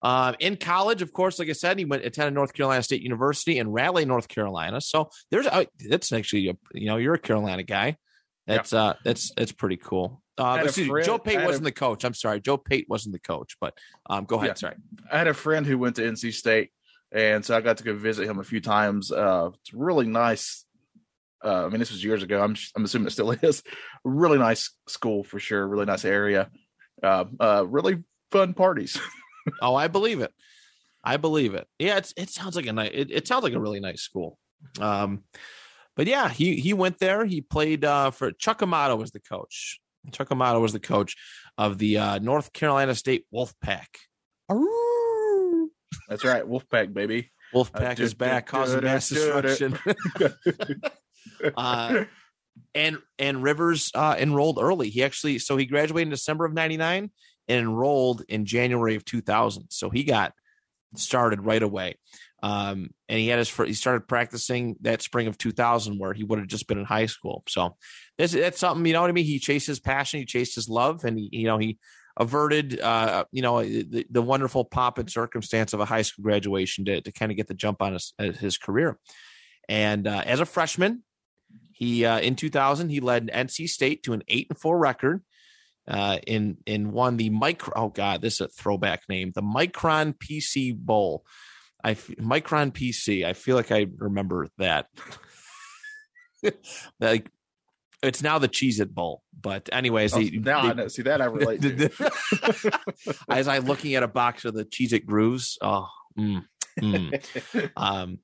[0.00, 3.58] Um, in college, of course, like I said, he went attended North Carolina State University
[3.58, 4.80] in Raleigh, North Carolina.
[4.80, 7.98] So there's uh, that's actually a, you know you're a Carolina guy.
[8.46, 10.21] That's uh that's that's pretty cool.
[10.38, 12.04] Uh, excuse me, Joe Pate wasn't the coach.
[12.04, 13.56] I'm sorry, Joe Pate wasn't the coach.
[13.60, 13.76] But
[14.08, 14.48] um, go ahead.
[14.48, 14.54] Yeah.
[14.54, 14.74] Sorry.
[15.10, 16.70] I had a friend who went to NC State,
[17.10, 19.12] and so I got to go visit him a few times.
[19.12, 20.64] Uh, it's really nice.
[21.44, 22.42] Uh, I mean, this was years ago.
[22.42, 23.62] I'm I'm assuming it still is.
[24.04, 25.66] Really nice school for sure.
[25.66, 26.50] Really nice area.
[27.02, 28.98] Uh, uh, really fun parties.
[29.60, 30.32] Oh, I believe it.
[31.02, 31.66] I believe it.
[31.76, 32.92] Yeah, it's it sounds like a nice.
[32.94, 34.38] It, it sounds like a really nice school.
[34.80, 35.24] Um,
[35.96, 37.24] but yeah, he he went there.
[37.24, 39.80] He played uh, for Chuck Amato was the coach.
[40.10, 41.16] Chuck Amato was the coach
[41.56, 43.86] of the uh, North Carolina State Wolfpack.
[46.08, 47.30] That's right, Wolfpack baby.
[47.54, 49.78] Wolfpack Uh, is back, causing mass destruction.
[51.56, 52.04] Uh,
[52.74, 54.90] and and Rivers uh, enrolled early.
[54.90, 57.10] He actually so he graduated in December of '99
[57.48, 59.66] and enrolled in January of 2000.
[59.70, 60.32] So he got
[60.96, 61.96] started right away.
[62.42, 66.40] Um, and he had his he started practicing that spring of 2000 where he would
[66.40, 67.44] have just been in high school.
[67.48, 67.76] So
[68.18, 69.24] that's that's something you know what I mean.
[69.24, 71.78] He chased his passion, he chased his love, and he you know he
[72.18, 76.84] averted uh you know the, the wonderful pomp and circumstance of a high school graduation
[76.84, 78.98] to, to kind of get the jump on his, his career.
[79.68, 81.04] And uh, as a freshman,
[81.70, 85.22] he uh, in 2000 he led NC State to an eight and four record.
[85.88, 87.72] Uh, in in won the micro.
[87.74, 89.32] Oh God, this is a throwback name.
[89.34, 91.24] The Micron PC Bowl.
[91.84, 93.24] I Micron PC.
[93.24, 94.86] I feel like I remember that.
[97.00, 97.30] like
[98.02, 99.22] it's now the Cheez It Bowl.
[99.40, 100.88] But anyways, Oh, now I know.
[100.88, 102.80] See that I relate to.
[103.28, 105.58] as I'm looking at a box of the Cheez It grooves.
[105.62, 106.44] Oh, mm,
[106.80, 107.70] mm.
[107.76, 108.18] um,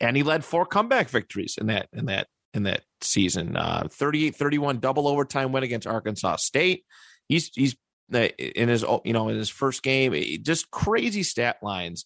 [0.00, 3.56] and he led four comeback victories in that in that in that season.
[3.56, 6.84] Uh, 38-31 double overtime win against Arkansas State.
[7.28, 7.76] He's he's
[8.12, 12.04] uh, in his you know in his first game, eh, just crazy stat lines.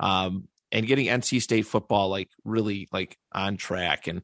[0.00, 4.22] Um, and getting NC State football like really like on track and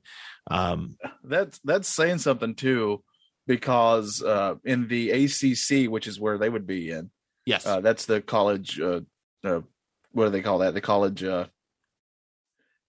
[0.50, 3.02] um that's that's saying something too,
[3.46, 7.10] because uh, in the ACC, which is where they would be in,
[7.46, 8.80] yes uh, that's the college.
[8.80, 9.00] Uh,
[9.44, 9.60] uh,
[10.10, 10.74] what do they call that?
[10.74, 11.22] The college.
[11.22, 11.46] Uh,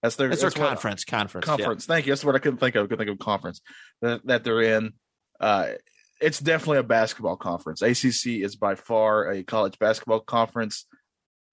[0.01, 1.55] that's their it's their that's what- conference conference yeah.
[1.55, 1.85] conference.
[1.85, 2.11] Thank you.
[2.11, 2.83] That's what I couldn't think of.
[2.83, 3.61] I couldn't think of conference
[4.01, 4.93] that, that they're in.
[5.39, 5.69] Uh,
[6.19, 7.81] it's definitely a basketball conference.
[7.81, 10.85] ACC is by far a college basketball conference.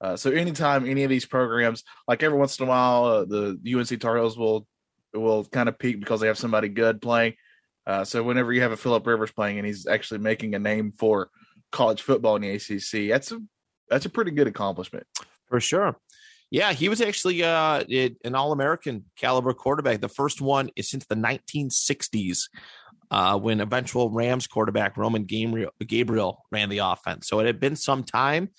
[0.00, 3.58] Uh, so anytime any of these programs, like every once in a while, uh, the
[3.74, 4.66] UNC Tar Heels will
[5.12, 7.34] will kind of peak because they have somebody good playing.
[7.86, 10.92] Uh, so whenever you have a Philip Rivers playing and he's actually making a name
[10.92, 11.28] for
[11.72, 13.40] college football in the ACC, that's a
[13.88, 15.06] that's a pretty good accomplishment.
[15.46, 15.96] For sure.
[16.50, 17.84] Yeah, he was actually uh,
[18.24, 20.00] an All American caliber quarterback.
[20.00, 22.48] The first one is since the 1960s
[23.10, 27.28] uh, when eventual Rams quarterback Roman Gabriel, Gabriel ran the offense.
[27.28, 28.50] So it had been some time.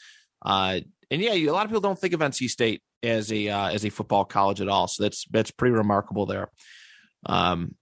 [0.41, 3.69] Uh, and yeah, a lot of people don't think of NC State as a uh,
[3.69, 4.87] as a football college at all.
[4.87, 6.49] So that's that's pretty remarkable there.
[7.25, 7.75] Um,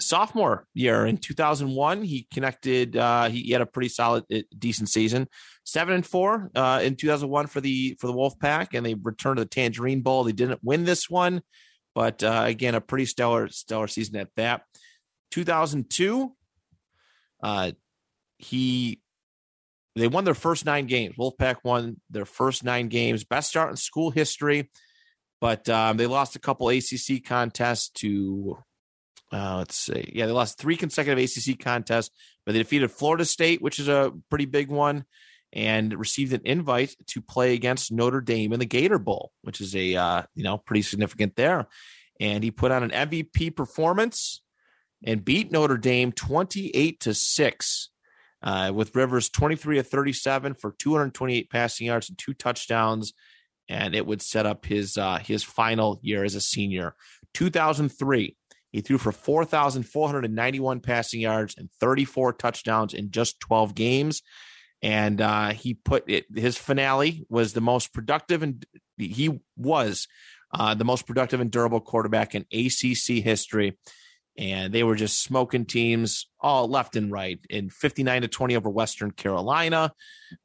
[0.00, 4.88] sophomore year in 2001 he connected uh he, he had a pretty solid uh, decent
[4.88, 5.26] season
[5.64, 9.38] seven and four uh in 2001 for the for the wolf pack and they returned
[9.38, 11.42] to the tangerine bowl they didn't win this one
[11.96, 14.62] but uh again a pretty stellar stellar season at that
[15.32, 16.32] 2002
[17.42, 17.72] uh
[18.38, 19.00] he
[19.96, 23.76] they won their first nine games wolfpack won their first nine games best start in
[23.76, 24.70] school history
[25.40, 28.58] but um, they lost a couple acc contests to
[29.32, 30.10] uh, let's see.
[30.14, 32.10] Yeah, they lost three consecutive ACC contests,
[32.46, 35.04] but they defeated Florida State, which is a pretty big one,
[35.52, 39.74] and received an invite to play against Notre Dame in the Gator Bowl, which is
[39.76, 41.68] a uh, you know pretty significant there.
[42.20, 44.42] And he put on an MVP performance
[45.04, 47.90] and beat Notre Dame twenty eight to six.
[48.42, 53.12] Uh, with Rivers 23 of 37 for 228 passing yards and two touchdowns,
[53.68, 56.94] and it would set up his uh, his final year as a senior.
[57.34, 58.36] 2003,
[58.70, 64.22] he threw for 4,491 passing yards and 34 touchdowns in just 12 games.
[64.82, 68.64] And uh, he put it, his finale was the most productive, and
[68.96, 70.06] he was
[70.52, 73.76] uh, the most productive and durable quarterback in ACC history.
[74.38, 78.70] And they were just smoking teams all left and right in 59 to 20 over
[78.70, 79.92] Western Carolina.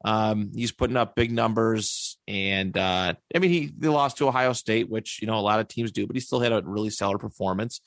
[0.04, 2.18] Um, he's putting up big numbers.
[2.26, 5.60] And uh, I mean, he they lost to Ohio State, which, you know, a lot
[5.60, 7.80] of teams do, but he still had a really stellar performance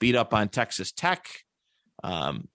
[0.00, 1.28] beat up on Texas Tech,
[2.02, 2.48] um,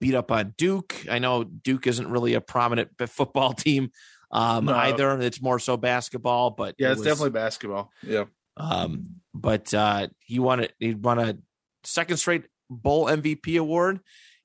[0.00, 0.96] beat up on Duke.
[1.08, 3.92] I know Duke isn't really a prominent football team
[4.32, 4.74] um, No.
[4.74, 5.20] either.
[5.20, 7.92] It's more so basketball, but Yeah, it it's was- definitely basketball.
[8.02, 8.24] Yeah.
[8.56, 10.72] Um, but uh, he won it.
[10.80, 11.38] He won a
[11.84, 14.00] second straight bowl MVP award,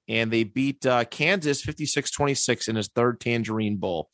[0.07, 4.09] and they beat uh, Kansas 56-26 in his third Tangerine Bowl.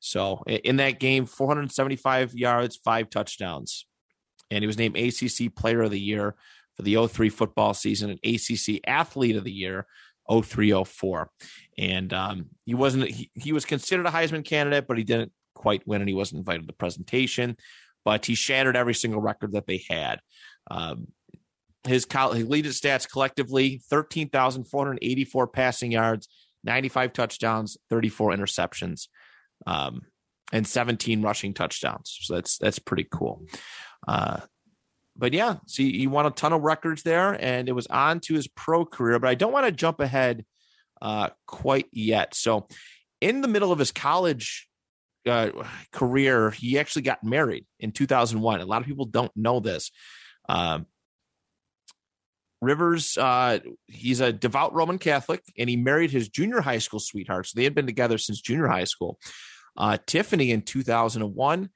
[0.00, 3.86] So in that game, 475 yards, five touchdowns.
[4.50, 6.36] And he was named ACC Player of the Year
[6.76, 9.86] for the 03 football season and ACC Athlete of the Year
[10.30, 11.30] 0304.
[11.76, 15.86] And um, he wasn't, he, he was considered a Heisman candidate, but he didn't quite
[15.86, 17.56] win and he wasn't invited to the presentation.
[18.04, 20.20] But he shattered every single record that they had.
[20.70, 21.08] Um,
[21.88, 26.28] his, college, his lead stats collectively 13,484 passing yards,
[26.64, 29.08] 95 touchdowns, 34 interceptions,
[29.66, 30.02] um,
[30.52, 32.16] and 17 rushing touchdowns.
[32.22, 33.42] So that's that's pretty cool.
[34.06, 34.40] Uh,
[35.16, 38.34] but yeah, see, he won a ton of records there, and it was on to
[38.34, 39.18] his pro career.
[39.18, 40.44] But I don't want to jump ahead
[41.02, 42.34] uh, quite yet.
[42.34, 42.68] So,
[43.20, 44.68] in the middle of his college
[45.26, 45.50] uh,
[45.92, 48.60] career, he actually got married in 2001.
[48.60, 49.90] A lot of people don't know this.
[50.48, 50.86] Um,
[52.60, 57.46] Rivers, uh, he's a devout Roman Catholic, and he married his junior high school sweetheart.
[57.46, 59.18] So they had been together since junior high school.
[59.76, 61.70] Uh, Tiffany in 2001,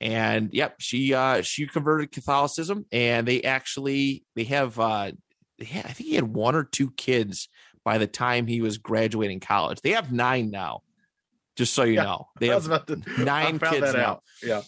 [0.00, 5.12] and yep, she uh, she converted Catholicism, and they actually they have uh,
[5.58, 7.48] they had, I think he had one or two kids
[7.84, 9.80] by the time he was graduating college.
[9.82, 10.82] They have nine now.
[11.56, 14.04] Just so you yeah, know, they have to, nine kids now.
[14.04, 14.22] Out.
[14.42, 14.62] Yeah.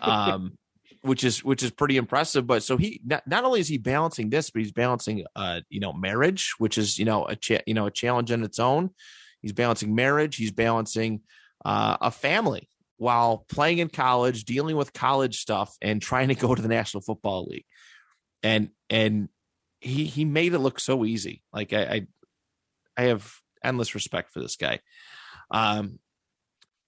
[0.00, 0.58] um,
[1.06, 2.46] which is which is pretty impressive.
[2.46, 5.80] But so he not, not only is he balancing this, but he's balancing uh you
[5.80, 8.90] know marriage, which is you know a cha- you know a challenge in its own.
[9.40, 10.36] He's balancing marriage.
[10.36, 11.20] He's balancing
[11.64, 16.54] uh, a family while playing in college, dealing with college stuff, and trying to go
[16.54, 17.66] to the National Football League.
[18.42, 19.28] And and
[19.80, 21.42] he he made it look so easy.
[21.52, 22.06] Like I I,
[22.96, 24.80] I have endless respect for this guy.
[25.50, 25.98] Um,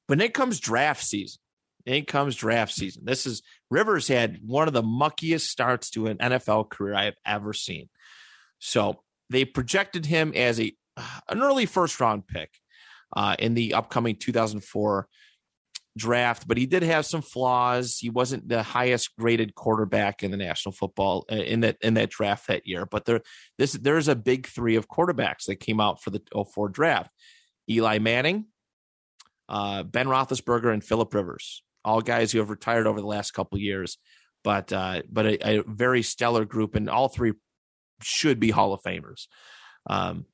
[0.09, 1.40] then it comes draft season.
[1.88, 3.07] In comes draft season.
[3.07, 7.16] This is Rivers had one of the muckiest starts to an NFL career I have
[7.24, 7.88] ever seen.
[8.59, 10.74] So they projected him as a
[11.31, 12.51] an early first round pick
[13.16, 15.09] uh, in the upcoming 2004
[15.96, 17.96] draft, but he did have some flaws.
[17.98, 22.11] He wasn't the highest graded quarterback in the national football uh, in that in that
[22.11, 22.85] draft that year.
[22.85, 23.22] But there
[23.57, 26.20] this there's a big three of quarterbacks that came out for the
[26.53, 27.11] 04 draft:
[27.70, 28.44] Eli Manning,
[29.48, 33.59] uh, Ben Roethlisberger, and Philip Rivers all guys who have retired over the last couple
[33.59, 33.96] years,
[34.44, 37.33] but uh, but a, a, very stellar group, and all three
[38.03, 39.27] should be Hall of Famers.
[39.88, 40.27] Um,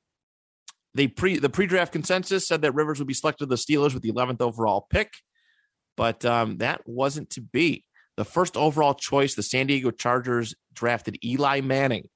[0.93, 4.11] they pre the pre-draft consensus said that Rivers would be selected the Steelers with the
[4.11, 5.13] 11th overall pick,
[5.95, 7.85] but um, that wasn't to be.
[8.17, 12.09] The first overall choice, the San Diego Chargers drafted Eli Manning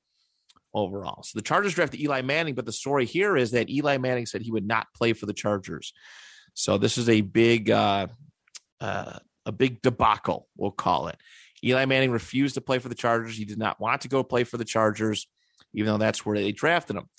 [0.74, 1.24] overall.
[1.24, 4.42] So the Chargers drafted Eli Manning, but the story here is that Eli Manning said
[4.42, 5.94] he would not play for the Chargers.
[6.54, 8.08] So this is a big uh,
[8.80, 11.18] uh, a big debacle, we'll call it.
[11.64, 13.36] Eli Manning refused to play for the Chargers.
[13.36, 15.28] He did not want to go play for the Chargers,
[15.74, 17.10] even though that's where they drafted him.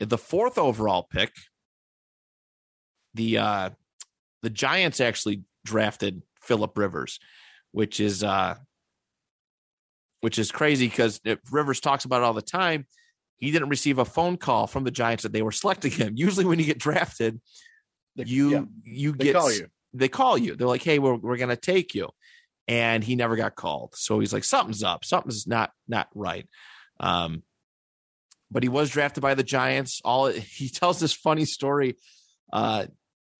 [0.00, 1.32] The fourth overall pick,
[3.14, 3.70] the uh,
[4.42, 7.18] the Giants actually drafted Philip Rivers,
[7.72, 8.56] which is uh,
[10.20, 12.86] which is crazy because Rivers talks about it all the time.
[13.38, 16.12] He didn't receive a phone call from the Giants that they were selecting him.
[16.16, 17.40] Usually, when you get drafted,
[18.14, 20.54] you yeah, you get you they call you.
[20.54, 22.10] They're like, "Hey, we're we're gonna take you,"
[22.68, 23.94] and he never got called.
[23.96, 25.04] So he's like, "Something's up.
[25.04, 26.48] Something's not not right."
[26.98, 27.42] Um,
[28.50, 30.00] but he was drafted by the Giants.
[30.04, 31.96] All he tells this funny story.
[32.52, 32.86] Uh,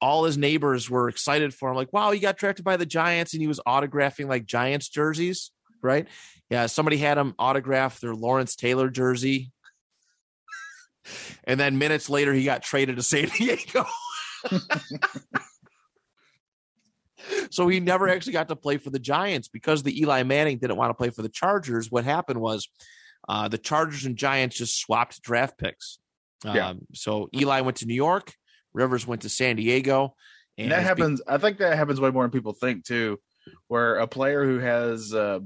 [0.01, 3.35] all his neighbors were excited for him, like, "Wow, he got drafted by the Giants,"
[3.35, 5.51] and he was autographing like Giants jerseys.
[5.83, 6.09] Right?
[6.51, 9.53] Yeah, somebody had him autograph their Lawrence Taylor jersey.
[11.45, 13.87] and then minutes later, he got traded to San Diego.
[17.51, 20.77] so he never actually got to play for the Giants because the Eli Manning didn't
[20.77, 21.91] want to play for the Chargers.
[21.91, 22.69] What happened was
[23.29, 25.99] uh, the Chargers and Giants just swapped draft picks.
[26.45, 26.71] Yeah.
[26.71, 28.33] Um, so Eli went to New York,
[28.73, 30.15] Rivers went to San Diego.
[30.57, 31.21] And, and that happens.
[31.21, 33.19] Be- I think that happens way more than people think too,
[33.69, 35.41] where a player who has uh,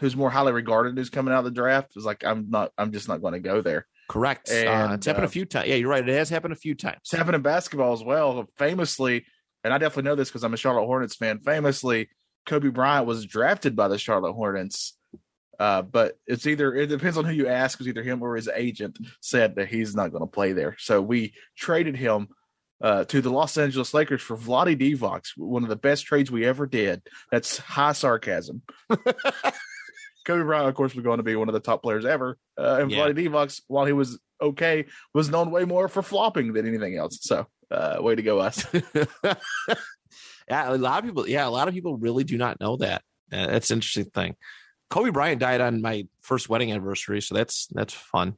[0.00, 2.92] who's more highly regarded who's coming out of the draft is like, I'm not, I'm
[2.92, 3.86] just not going to go there.
[4.08, 4.50] Correct.
[4.50, 5.68] And, uh, it's happened uh, a few times.
[5.68, 6.06] Yeah, you're right.
[6.06, 6.98] It has happened a few times.
[7.02, 8.46] It's happened in basketball as well.
[8.56, 9.24] Famously,
[9.64, 11.40] and I definitely know this because I'm a Charlotte Hornets fan.
[11.40, 12.08] Famously,
[12.46, 14.96] Kobe Bryant was drafted by the Charlotte Hornets.
[15.58, 17.78] Uh, but it's either it depends on who you ask.
[17.78, 20.76] Because either him or his agent said that he's not going to play there.
[20.78, 22.28] So we traded him
[22.80, 26.44] uh, to the Los Angeles Lakers for Vlade Divac, one of the best trades we
[26.44, 27.02] ever did.
[27.30, 28.62] That's high sarcasm.
[30.24, 32.38] Kobe Bryant, of course, was going to be one of the top players ever.
[32.58, 32.98] Uh, and yeah.
[33.06, 37.18] Vlade Divac, while he was okay, was known way more for flopping than anything else.
[37.22, 38.66] So uh, way to go, us.
[40.48, 41.28] yeah, a lot of people.
[41.28, 43.02] Yeah, a lot of people really do not know that.
[43.32, 44.36] Uh, that's an interesting thing.
[44.90, 48.36] Kobe Bryant died on my first wedding anniversary, so that's that's fun.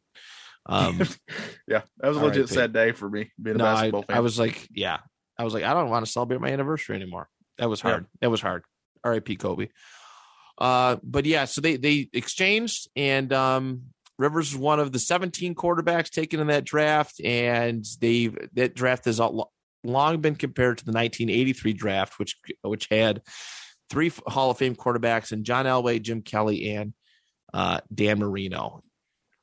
[0.67, 1.01] Um,
[1.69, 4.17] yeah, that was a legit right, sad day for me being a basketball I, fan.
[4.17, 4.99] I was like, yeah,
[5.39, 7.29] I was like, I don't want to celebrate my anniversary anymore.
[7.59, 8.07] That was hard.
[8.21, 8.65] That was hard.
[9.03, 9.37] R.I.P.
[9.37, 9.69] Kobe.
[10.57, 13.83] Uh, but yeah, so they they exchanged, and um,
[14.19, 19.07] Rivers is one of the 17 quarterbacks taken in that draft, and they that draft
[19.07, 19.21] has
[19.83, 23.23] long been compared to the 1983 draft, which which had
[23.91, 26.95] three Hall of Fame quarterbacks and John Elway, Jim Kelly, and
[27.53, 28.83] uh, Dan Marino.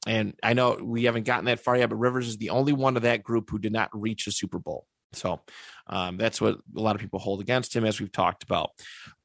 [0.08, 2.96] And I know we haven't gotten that far yet, but Rivers is the only one
[2.96, 4.88] of that group who did not reach a Super Bowl.
[5.14, 5.42] So
[5.88, 8.72] um, that's what a lot of people hold against him, as we've talked about.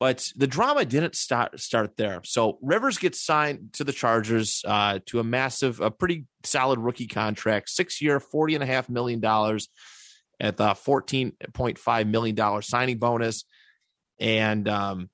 [0.01, 2.21] But the drama didn't start start there.
[2.25, 7.07] So Rivers gets signed to the Chargers uh, to a massive, a pretty solid rookie
[7.07, 9.69] contract, six year, forty and a half million dollars
[10.41, 13.45] at the fourteen point five million dollar signing bonus,
[14.19, 15.09] and um,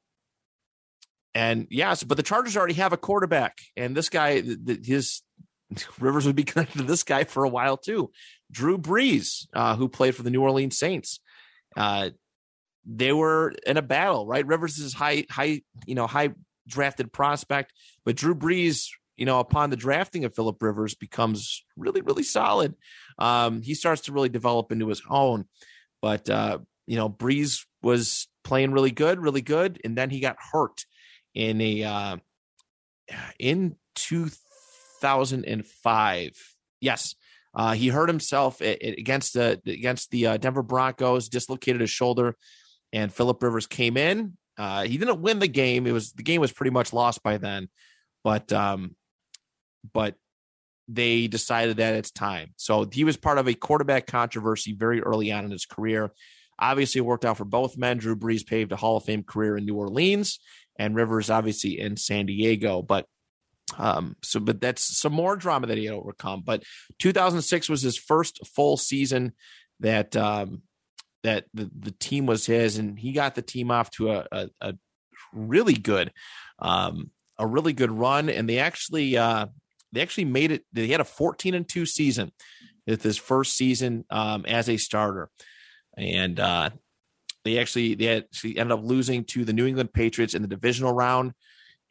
[1.34, 4.42] and yes, but the Chargers already have a quarterback, and this guy,
[4.84, 5.22] his
[6.00, 8.10] Rivers would be connected to this guy for a while too.
[8.52, 11.20] Drew Brees, uh, who played for the New Orleans Saints.
[11.76, 12.10] Uh,
[12.84, 14.46] they were in a battle, right?
[14.46, 16.30] Rivers is high, high, you know, high
[16.68, 17.72] drafted prospect,
[18.04, 22.74] but Drew Brees, you know, upon the drafting of Philip Rivers, becomes really, really solid.
[23.18, 25.46] Um, he starts to really develop into his own.
[26.00, 30.36] But uh, you know, Brees was playing really good, really good, and then he got
[30.52, 30.84] hurt
[31.34, 32.16] in a uh,
[33.38, 36.56] in 2005.
[36.80, 37.14] Yes,
[37.54, 42.36] uh, he hurt himself against the against the uh, Denver Broncos, dislocated his shoulder,
[42.92, 44.36] and Philip Rivers came in.
[44.56, 45.86] Uh, he didn't win the game.
[45.86, 47.68] It was the game was pretty much lost by then,
[48.24, 48.96] but um,
[49.92, 50.14] but
[50.88, 52.52] they decided that it's time.
[52.56, 56.10] So he was part of a quarterback controversy very early on in his career.
[56.58, 57.98] Obviously, it worked out for both men.
[57.98, 60.38] Drew Brees paved a Hall of Fame career in New Orleans,
[60.78, 62.82] and Rivers obviously in San Diego.
[62.82, 63.06] But
[63.78, 66.42] um, so, but that's some more drama that he had overcome.
[66.44, 66.64] But
[66.98, 69.32] 2006 was his first full season
[69.80, 70.62] that um,
[71.22, 74.50] that the, the team was his, and he got the team off to a, a,
[74.60, 74.74] a
[75.32, 76.12] really good
[76.58, 78.28] um, a really good run.
[78.28, 79.46] And they actually uh,
[79.92, 80.64] they actually made it.
[80.72, 82.32] They had a 14 and two season
[82.86, 85.28] with his first season um, as a starter,
[85.96, 86.70] and uh,
[87.44, 90.92] they actually they actually ended up losing to the New England Patriots in the divisional
[90.92, 91.32] round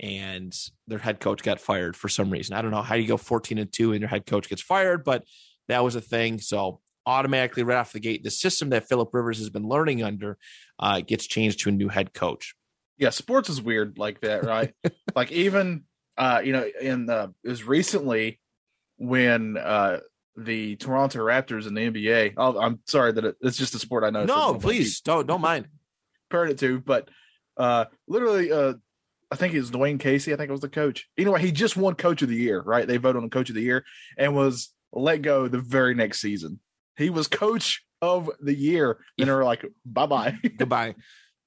[0.01, 0.53] and
[0.87, 2.55] their head coach got fired for some reason.
[2.55, 5.03] I don't know how you go 14 and 2 and your head coach gets fired,
[5.03, 5.23] but
[5.67, 6.39] that was a thing.
[6.39, 10.37] So automatically right off the gate, the system that Philip Rivers has been learning under
[10.79, 12.55] uh, gets changed to a new head coach.
[12.97, 14.73] Yeah, sports is weird like that, right?
[15.15, 15.83] like even
[16.17, 18.39] uh, you know, in the it was recently
[18.97, 19.99] when uh
[20.37, 22.33] the Toronto Raptors in the NBA.
[22.37, 24.25] Oh, I'm sorry that it, it's just a sport I know.
[24.25, 25.67] No, please don't don't mind.
[26.29, 27.09] Compared it to, but
[27.57, 28.73] uh, literally, uh,
[29.31, 30.33] I think it was Dwane Casey.
[30.33, 31.07] I think it was the coach.
[31.17, 32.85] Anyway, he just won Coach of the Year, right?
[32.85, 33.85] They voted on Coach of the Year
[34.17, 36.59] and was let go the very next season.
[36.97, 40.95] He was Coach of the Year, and they were like, "Bye bye, goodbye,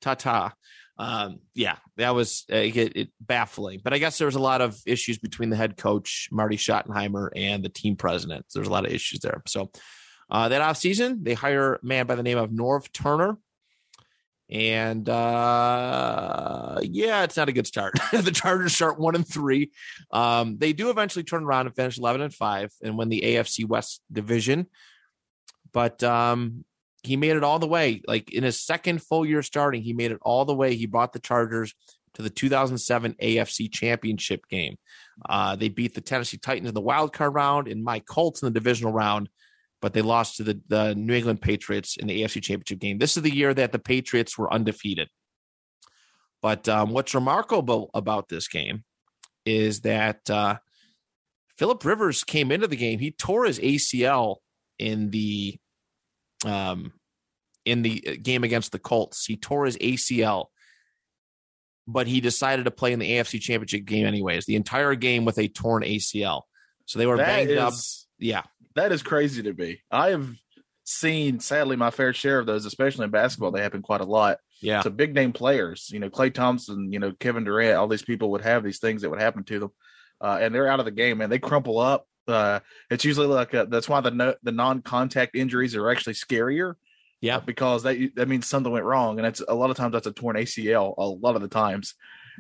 [0.00, 0.54] ta ta."
[0.96, 3.80] Um, yeah, that was uh, it, it, baffling.
[3.82, 7.30] But I guess there was a lot of issues between the head coach Marty Schottenheimer
[7.34, 8.46] and the team president.
[8.48, 9.42] So there's a lot of issues there.
[9.46, 9.70] So
[10.30, 13.38] uh, that off season, they hire a man by the name of Norv Turner
[14.50, 17.94] and uh, yeah, it's not a good start.
[18.12, 19.70] the Chargers start one and three.
[20.10, 23.66] Um, they do eventually turn around and finish eleven and five and win the AFC
[23.66, 24.66] West division.
[25.72, 26.64] But um,
[27.02, 28.02] he made it all the way.
[28.06, 30.74] Like in his second full year starting, he made it all the way.
[30.74, 31.74] He brought the Chargers
[32.14, 34.76] to the 2007 AFC Championship game.
[35.28, 38.46] Uh, they beat the Tennessee Titans in the wild card round and my Colts in
[38.46, 39.28] the divisional round
[39.84, 42.96] but they lost to the, the New England Patriots in the AFC Championship game.
[42.96, 45.10] This is the year that the Patriots were undefeated.
[46.40, 48.84] But um, what's remarkable about this game
[49.44, 50.56] is that uh,
[51.58, 52.98] Philip Rivers came into the game.
[52.98, 54.36] He tore his ACL
[54.78, 55.58] in the
[56.46, 56.94] um,
[57.66, 59.26] in the uh, game against the Colts.
[59.26, 60.46] He tore his ACL,
[61.86, 64.46] but he decided to play in the AFC Championship game anyways.
[64.46, 66.40] The entire game with a torn ACL.
[66.86, 67.74] So they were that banged is, up.
[68.18, 68.42] Yeah,
[68.74, 69.82] that is crazy to me.
[69.90, 70.28] I have
[70.84, 73.50] seen, sadly, my fair share of those, especially in basketball.
[73.50, 74.38] They happen quite a lot.
[74.60, 74.82] Yeah.
[74.82, 78.30] So big name players, you know, Klay Thompson, you know, Kevin Durant, all these people
[78.30, 79.72] would have these things that would happen to them.
[80.20, 82.06] Uh, and they're out of the game, and they crumple up.
[82.26, 82.60] Uh,
[82.90, 86.74] it's usually like a, that's why the no, the non contact injuries are actually scarier.
[87.20, 90.06] Yeah, because that that means something went wrong, and it's a lot of times that's
[90.06, 90.94] a torn ACL.
[90.96, 91.94] A lot of the times,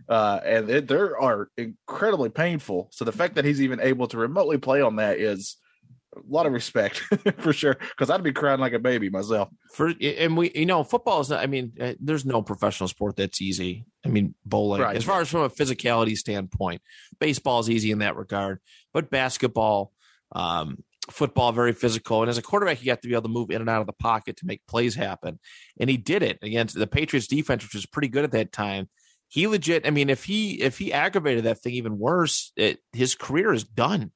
[0.08, 2.88] uh, and it, they are incredibly painful.
[2.92, 5.56] So the fact that he's even able to remotely play on that is
[6.16, 6.98] a lot of respect
[7.38, 10.84] for sure because i'd be crying like a baby myself for and we you know
[10.84, 14.80] football is not, i mean uh, there's no professional sport that's easy i mean bowling
[14.80, 16.80] right, as far as from a physicality standpoint
[17.18, 18.60] baseball is easy in that regard
[18.92, 19.92] but basketball
[20.32, 20.78] um
[21.10, 22.22] football, very physical.
[22.22, 23.86] And as a quarterback, you have to be able to move in and out of
[23.86, 25.38] the pocket to make plays happen.
[25.78, 28.88] And he did it against the Patriots defense, which was pretty good at that time.
[29.28, 33.14] He legit, I mean, if he if he aggravated that thing even worse, it, his
[33.14, 34.12] career is done.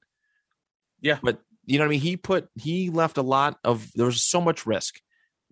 [1.01, 1.18] Yeah.
[1.22, 2.00] But you know what I mean?
[2.00, 5.00] He put he left a lot of there was so much risk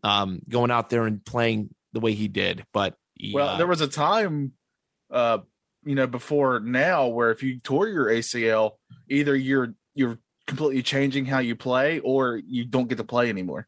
[0.03, 2.65] um going out there and playing the way he did.
[2.73, 4.53] But he, Well, uh, there was a time,
[5.11, 5.39] uh,
[5.85, 8.73] you know, before now where if you tore your ACL,
[9.09, 13.67] either you're you're completely changing how you play or you don't get to play anymore.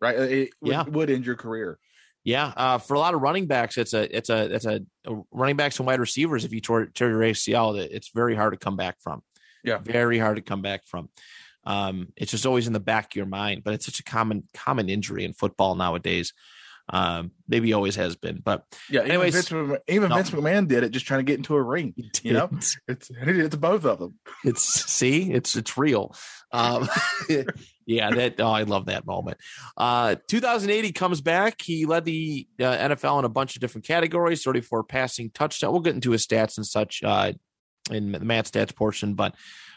[0.00, 0.16] Right?
[0.18, 0.82] It would, Yeah.
[0.84, 1.78] would end your career.
[2.22, 4.82] Yeah, uh, for a lot of running backs, it's a it's a it's a,
[5.30, 6.44] running backs and wide receivers.
[6.44, 9.22] If you tore, tear your ACL, it's very hard to come back from.
[9.64, 9.78] Yeah.
[9.78, 11.08] very hard to come back from.
[11.64, 14.44] Um, it's just always in the back of your mind, but it's such a common
[14.54, 16.32] common injury in football nowadays.
[16.92, 19.02] Um, maybe always has been, but Yeah.
[19.02, 20.16] Anyways, even, Vince, McMahon, even no.
[20.16, 21.94] Vince McMahon did it just trying to get into a ring.
[22.22, 22.48] You know?
[22.52, 24.18] it's It's and he did it to both of them.
[24.44, 26.14] it's see it's it's real.
[26.52, 26.88] Um,
[27.86, 29.38] yeah, that oh, I love that moment.
[29.76, 31.62] Uh, 2008, he comes back.
[31.62, 35.70] He led the uh, NFL in a bunch of different categories, 34 passing touchdown.
[35.70, 37.34] We'll get into his stats and such uh,
[37.90, 39.34] in the Matt stats portion, but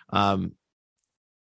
[0.09, 0.53] um,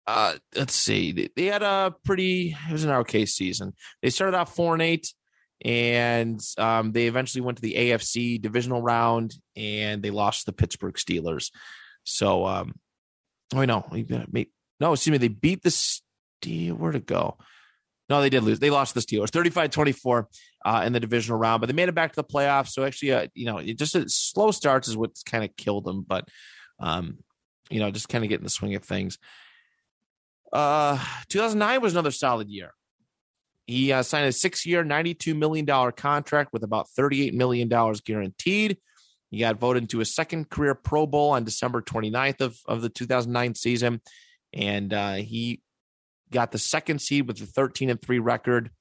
[0.08, 1.30] uh, let's see.
[1.36, 2.56] They, had a pretty.
[2.70, 3.74] It was an okay season.
[4.02, 5.14] They started off four and eight.
[5.64, 10.96] And um, they eventually went to the AFC divisional round, and they lost the Pittsburgh
[10.96, 11.50] Steelers.
[12.04, 12.76] So, um,
[13.54, 16.76] oh no, no, excuse me, they beat the Steel.
[16.76, 17.38] Where to go?
[18.08, 18.60] No, they did lose.
[18.60, 20.28] They lost the Steelers 35 24
[20.64, 22.70] uh, in the divisional round, but they made it back to the playoffs.
[22.70, 26.06] So, actually, uh, you know, it just slow starts is what's kind of killed them,
[26.08, 26.28] but,
[26.80, 27.18] um,
[27.70, 29.18] you know, just kind of getting the swing of things.
[30.54, 31.00] Uh,
[31.30, 32.72] 2009 was another solid year.
[33.66, 38.78] He uh, signed a six year, $92 million contract with about $38 million guaranteed.
[39.32, 42.90] He got voted into a second career Pro Bowl on December 29th of, of the
[42.90, 44.02] 2009 season.
[44.54, 45.62] And uh, he
[46.32, 48.72] got the second seed with the 13 and 3 record.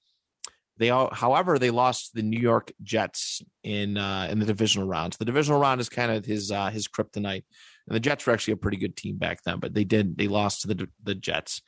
[0.77, 5.17] They all, however, they lost the New York Jets in uh, in the divisional rounds.
[5.17, 7.45] The divisional round is kind of his uh, his kryptonite.
[7.87, 10.27] And the Jets were actually a pretty good team back then, but they did they
[10.27, 11.63] lost to the the Jets.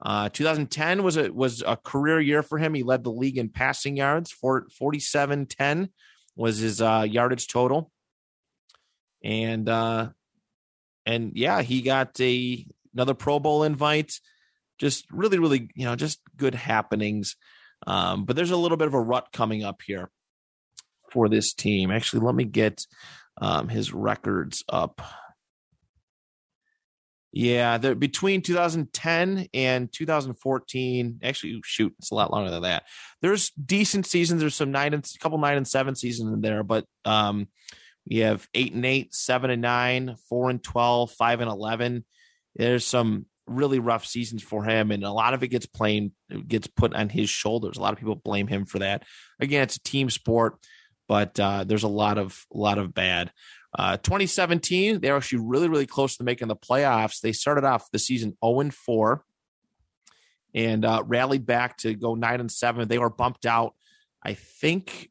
[0.00, 2.72] Uh, 2010 was a was a career year for him.
[2.72, 4.30] He led the league in passing yards.
[4.30, 5.88] For 47-10
[6.34, 7.90] was his uh, yardage total,
[9.22, 10.10] and uh,
[11.04, 14.18] and yeah, he got a another Pro Bowl invite.
[14.78, 17.36] Just really, really, you know, just good happenings.
[17.86, 20.10] Um, but there's a little bit of a rut coming up here
[21.10, 21.90] for this team.
[21.90, 22.84] Actually, let me get
[23.40, 25.02] um, his records up.
[27.32, 31.20] Yeah, between 2010 and 2014.
[31.22, 32.84] Actually, shoot, it's a lot longer than that.
[33.20, 34.40] There's decent seasons.
[34.40, 37.48] There's some nine and a couple nine and seven seasons in there, but um,
[38.08, 42.06] we have eight and eight, seven and nine, four and 12, five and 11.
[42.54, 46.12] There's some really rough seasons for him, and a lot of it gets playing
[46.46, 47.76] gets put on his shoulders.
[47.76, 49.04] A lot of people blame him for that.
[49.40, 50.58] Again, it's a team sport,
[51.08, 53.32] but uh, there's a lot of a lot of bad.
[53.78, 57.20] Uh, 2017, they're actually really, really close to making the playoffs.
[57.20, 59.22] They started off the season 0 and 4
[60.54, 62.88] and uh, rallied back to go 9 and 7.
[62.88, 63.74] They were bumped out,
[64.22, 65.10] I think,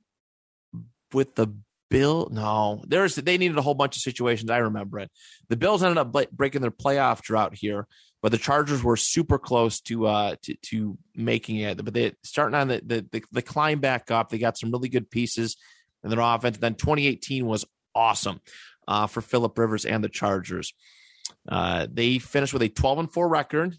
[1.13, 1.53] with the
[1.91, 2.27] Bill.
[2.31, 4.49] No, there's they needed a whole bunch of situations.
[4.49, 5.11] I remember it.
[5.49, 7.87] The Bills ended up breaking their playoff drought here,
[8.25, 11.85] but the Chargers were super close to uh to, to making it.
[11.85, 14.29] But they starting on the, the the the climb back up.
[14.29, 15.57] They got some really good pieces
[16.03, 16.57] in their offense.
[16.57, 18.41] Then 2018 was awesome
[18.87, 20.73] uh, for Philip Rivers and the Chargers.
[21.47, 23.77] Uh, they finished with a 12 and 4 record.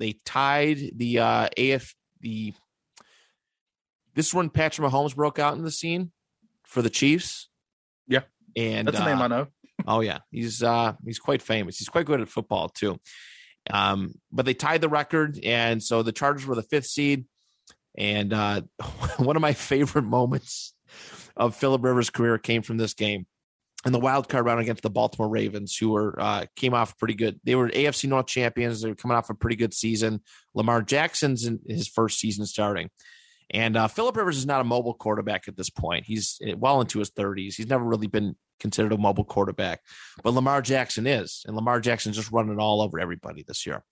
[0.00, 2.54] They tied the uh, AF the.
[4.16, 6.10] This is when Patrick Mahomes broke out in the scene
[6.64, 7.48] for the Chiefs.
[8.08, 8.22] Yeah.
[8.56, 9.46] and That's a name uh, I know.
[9.86, 11.78] Oh yeah, he's uh he's quite famous.
[11.78, 12.98] He's quite good at football too.
[13.70, 17.26] Um, but they tied the record, and so the Chargers were the fifth seed.
[17.96, 18.62] And uh,
[19.16, 20.74] one of my favorite moments
[21.36, 23.26] of Philip Rivers' career came from this game
[23.84, 27.14] in the wild card round against the Baltimore Ravens, who were uh, came off pretty
[27.14, 27.40] good.
[27.44, 28.82] They were AFC North champions.
[28.82, 30.22] They were coming off a pretty good season.
[30.54, 32.90] Lamar Jackson's in his first season starting.
[33.50, 36.04] And uh, Philip Rivers is not a mobile quarterback at this point.
[36.06, 37.54] He's eh, well into his 30s.
[37.54, 39.82] He's never really been considered a mobile quarterback,
[40.22, 41.42] but Lamar Jackson is.
[41.46, 43.84] And Lamar Jackson's just running all over everybody this year.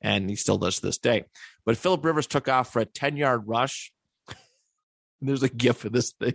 [0.00, 1.24] And he still does to this day.
[1.66, 3.92] But Philip Rivers took off for a 10 yard rush.
[5.20, 6.34] There's a gift of this thing.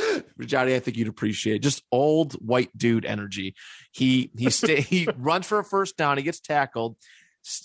[0.40, 1.62] Johnny, I think you'd appreciate it.
[1.62, 3.54] just old white dude energy.
[3.92, 6.16] He he stay, he runs for a first down.
[6.16, 6.96] He gets tackled,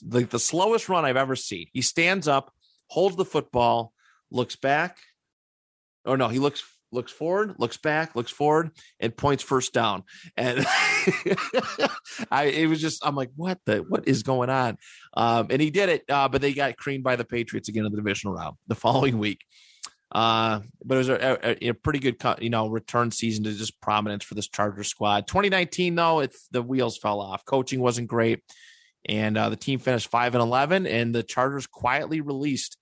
[0.07, 1.67] like the slowest run I've ever seen.
[1.73, 2.51] He stands up,
[2.87, 3.93] holds the football,
[4.31, 4.97] looks back.
[6.05, 10.03] Oh no, he looks looks forward, looks back, looks forward, and points first down.
[10.35, 10.59] And
[12.31, 14.77] I, it was just, I'm like, what the, what is going on?
[15.15, 17.91] Um, and he did it, uh, but they got creamed by the Patriots again in
[17.91, 19.43] the divisional round the following week.
[20.09, 23.79] Uh, but it was a, a, a, pretty good, you know, return season to just
[23.81, 25.27] prominence for this Charger squad.
[25.27, 27.43] 2019, though, it's the wheels fell off.
[27.43, 28.39] Coaching wasn't great,
[29.03, 30.87] and uh, the team finished five and 11.
[30.87, 32.77] And the Chargers quietly released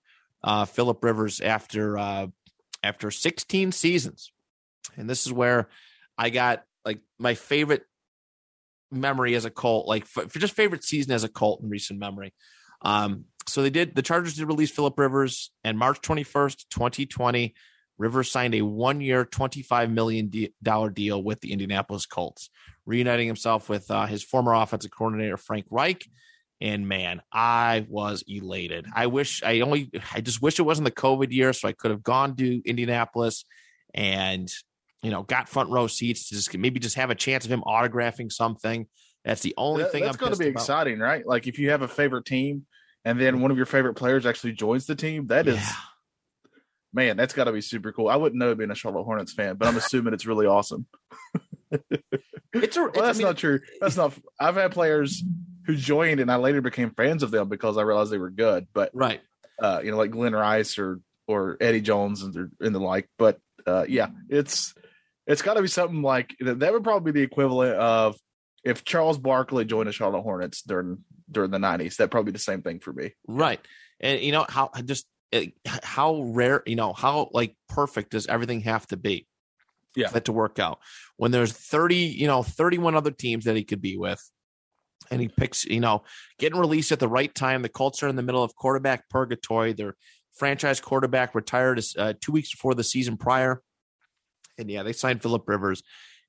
[0.46, 2.28] uh, Philip Rivers after uh,
[2.82, 4.32] after 16 seasons.
[4.96, 5.68] And this is where
[6.16, 7.82] I got like my favorite
[8.92, 11.98] memory as a Colt, like for, for just favorite season as a Colt in recent
[11.98, 12.32] memory.
[12.82, 17.54] Um, so they did the Chargers did release Philip Rivers and March 21st, 2020.
[17.98, 20.30] Rivers signed a one year, $25 million
[20.92, 22.50] deal with the Indianapolis Colts,
[22.84, 26.06] reuniting himself with uh, his former offensive coordinator, Frank Reich.
[26.60, 28.86] And man, I was elated.
[28.94, 31.90] I wish I only, I just wish it wasn't the COVID year so I could
[31.90, 33.44] have gone to Indianapolis
[33.92, 34.50] and,
[35.02, 37.62] you know, got front row seats to just maybe just have a chance of him
[37.66, 38.86] autographing something.
[39.24, 40.60] That's the only that, thing that's going to be about.
[40.62, 41.26] exciting, right?
[41.26, 42.64] Like if you have a favorite team
[43.04, 45.72] and then one of your favorite players actually joins the team, that is, Yeah.
[46.92, 48.08] man, that's got to be super cool.
[48.08, 50.86] I wouldn't know being a Charlotte Hornets fan, but I'm assuming it's really awesome.
[51.70, 53.60] It's a, Well, it's, I that's mean, not true.
[53.80, 54.14] That's not.
[54.40, 55.22] I've had players
[55.66, 58.66] who joined, and I later became fans of them because I realized they were good.
[58.72, 59.20] But right.
[59.60, 63.08] uh, you know, like Glenn Rice or or Eddie Jones and the, and the like.
[63.18, 64.74] But uh, yeah, it's
[65.26, 66.72] it's got to be something like that.
[66.72, 68.16] Would probably be the equivalent of
[68.64, 70.98] if Charles Barkley joined the Charlotte Hornets during
[71.30, 71.96] during the '90s.
[71.96, 73.12] That'd probably be the same thing for me.
[73.26, 73.60] Right.
[74.00, 75.42] And you know how just uh,
[75.82, 79.26] how rare, you know, how like perfect does everything have to be?
[79.94, 80.08] Yeah.
[80.08, 80.80] For that to work out.
[81.16, 84.22] When there's 30, you know, 31 other teams that he could be with.
[85.10, 86.02] And he picks, you know,
[86.38, 87.62] getting released at the right time.
[87.62, 89.72] The Colts are in the middle of quarterback purgatory.
[89.72, 89.94] Their
[90.34, 93.62] franchise quarterback retired uh, two weeks before the season prior.
[94.58, 95.82] And yeah, they signed Philip Rivers.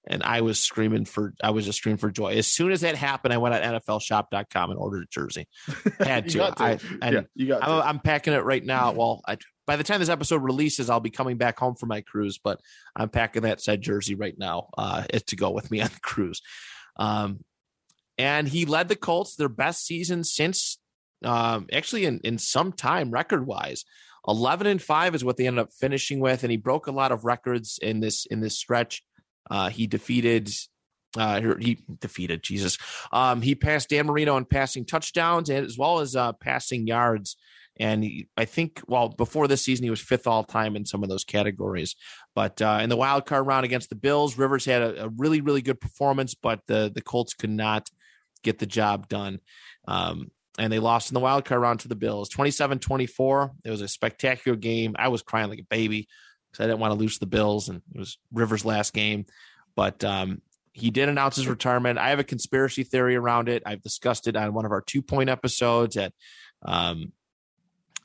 [0.10, 2.36] And I was screaming for, I was just screaming for joy.
[2.36, 5.48] As soon as that happened, I went on NFLshop.com and ordered a jersey.
[6.00, 6.38] Had to.
[6.38, 6.54] to.
[6.58, 7.64] I, and yeah, you got.
[7.64, 7.82] I'm.
[7.82, 8.94] I'm packing it right now.
[8.94, 12.00] Well, I, by the time this episode releases, I'll be coming back home for my
[12.02, 12.62] cruise, but
[12.96, 16.42] I'm packing that said jersey right now uh, to go with me on the cruise.
[16.96, 17.44] Um,
[18.18, 20.80] and he led the Colts their best season since
[21.24, 23.86] um, actually in, in some time record wise.
[24.28, 27.14] 11 and 5 is what they ended up finishing with and he broke a lot
[27.14, 29.02] of records in this in this stretch
[29.50, 30.50] uh, he defeated
[31.18, 32.78] uh, he defeated Jesus.
[33.12, 37.38] Um, he passed Dan Marino in passing touchdowns and as well as uh, passing yards.
[37.80, 41.04] And he, I think, well, before this season, he was fifth all time in some
[41.04, 41.96] of those categories.
[42.36, 45.42] But uh, in the wild card round against the Bills, Rivers had a, a really,
[45.42, 47.90] really good performance, but the the Colts could not
[48.44, 49.40] get the job done.
[49.88, 53.52] Um, and they lost in the wild card round to the Bills 27 24.
[53.64, 54.96] It was a spectacular game.
[54.98, 56.08] I was crying like a baby
[56.52, 59.26] because I didn't want to lose the Bills, and it was Rivers' last game.
[59.76, 60.42] But um,
[60.74, 62.00] he did announce his retirement.
[62.00, 63.64] I have a conspiracy theory around it.
[63.66, 66.14] I've discussed it on one of our two point episodes at
[66.64, 67.12] um,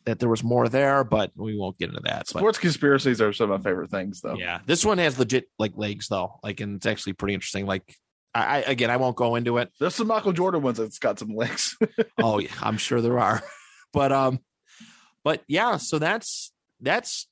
[0.04, 2.26] that there was more there, but we won't get into that.
[2.32, 4.34] But Sports conspiracies are some of my favorite things, though.
[4.34, 7.66] yeah, this one has legit like legs though, like, and it's actually pretty interesting.
[7.66, 7.94] Like,
[8.34, 9.70] I, I again, I won't go into it.
[9.78, 11.76] There's some Michael Jordan ones that's got some links.
[12.18, 13.42] oh, yeah, I'm sure there are,
[13.92, 14.40] but um,
[15.24, 17.28] but yeah, so that's that's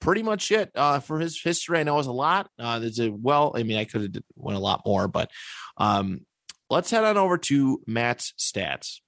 [0.00, 1.78] pretty much it uh, for his history.
[1.78, 2.50] I know it's a lot.
[2.58, 5.30] Uh, there's a well, I mean, I could have went a lot more, but
[5.76, 6.26] um,
[6.70, 9.00] let's head on over to Matt's stats.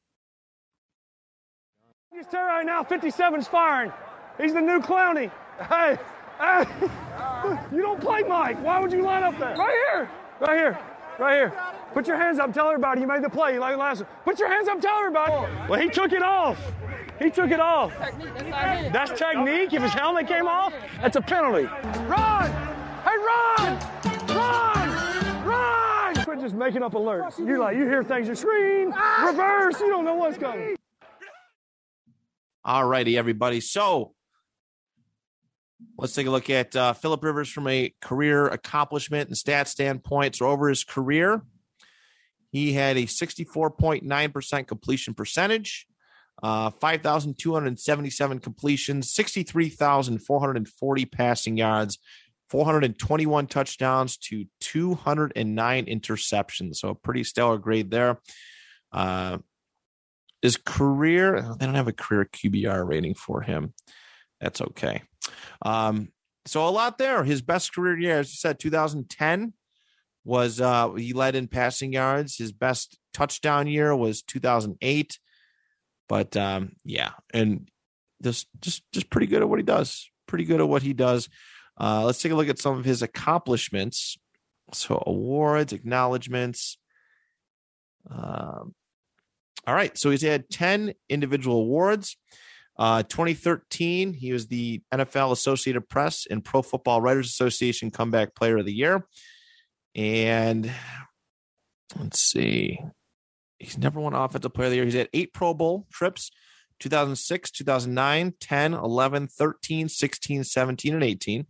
[2.12, 3.92] He's tell right now, 57's firing.
[4.38, 5.30] He's the new Clowney.
[5.68, 5.98] Hey,
[6.38, 6.64] hey,
[7.74, 8.62] you don't play Mike.
[8.62, 9.56] Why would you line up there?
[9.56, 10.10] Right here,
[10.40, 10.78] right here,
[11.20, 11.52] right here.
[11.92, 12.52] Put your hands up.
[12.52, 13.54] Tell everybody you made the play.
[13.54, 14.08] You like the last one.
[14.24, 14.80] Put your hands up.
[14.80, 15.32] Tell everybody.
[15.68, 16.58] Well, he took it off.
[17.18, 17.92] He took it off.
[18.92, 19.72] That's technique.
[19.72, 21.64] If his helmet came off, that's a penalty.
[22.06, 22.50] Run!
[23.04, 23.78] Hey, run!
[24.28, 25.44] Run!
[25.44, 26.24] Run!
[26.24, 27.38] Quit just making up alerts.
[27.38, 28.94] You like you hear things, you scream,
[29.24, 29.78] reverse.
[29.80, 30.76] You don't know what's coming.
[32.64, 33.60] All righty, everybody.
[33.60, 34.14] So
[36.00, 40.36] let's take a look at uh, Philip Rivers from a career accomplishment and stat standpoint.
[40.36, 41.42] So over his career,
[42.50, 45.86] he had a 64.9% completion percentage,
[46.42, 51.98] uh, 5,277 completions, 63,440 passing yards,
[52.48, 56.76] 421 touchdowns to 209 interceptions.
[56.76, 58.18] So a pretty stellar grade there.
[58.90, 59.36] Uh,
[60.40, 63.74] his career, they don't have a career QBR rating for him.
[64.40, 65.02] That's okay.
[65.62, 66.08] Um,
[66.46, 67.24] so a lot there.
[67.24, 69.52] His best career year, as you said, 2010
[70.24, 72.36] was uh he led in passing yards.
[72.36, 75.18] His best touchdown year was 2008.
[76.08, 77.68] But um yeah, and
[78.22, 80.10] just just just pretty good at what he does.
[80.26, 81.28] Pretty good at what he does.
[81.80, 84.18] Uh, let's take a look at some of his accomplishments.
[84.72, 86.78] So, awards, acknowledgments.
[88.08, 88.74] Um,
[89.66, 89.96] all right.
[89.96, 92.16] So, he's had 10 individual awards.
[92.80, 98.56] Uh, 2013, he was the NFL Associated Press and Pro Football Writers Association Comeback Player
[98.56, 99.06] of the Year.
[99.94, 100.72] And
[101.98, 102.80] let's see,
[103.58, 104.86] he's never won Offensive Player of the Year.
[104.86, 106.30] He's had eight Pro Bowl trips
[106.78, 111.46] 2006, 2009, 10, 11, 13, 16, 17, and 18.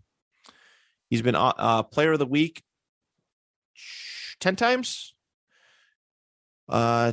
[1.10, 2.60] He's been uh, uh, Player of the Week
[4.40, 5.14] 10 times.
[6.68, 7.12] Uh,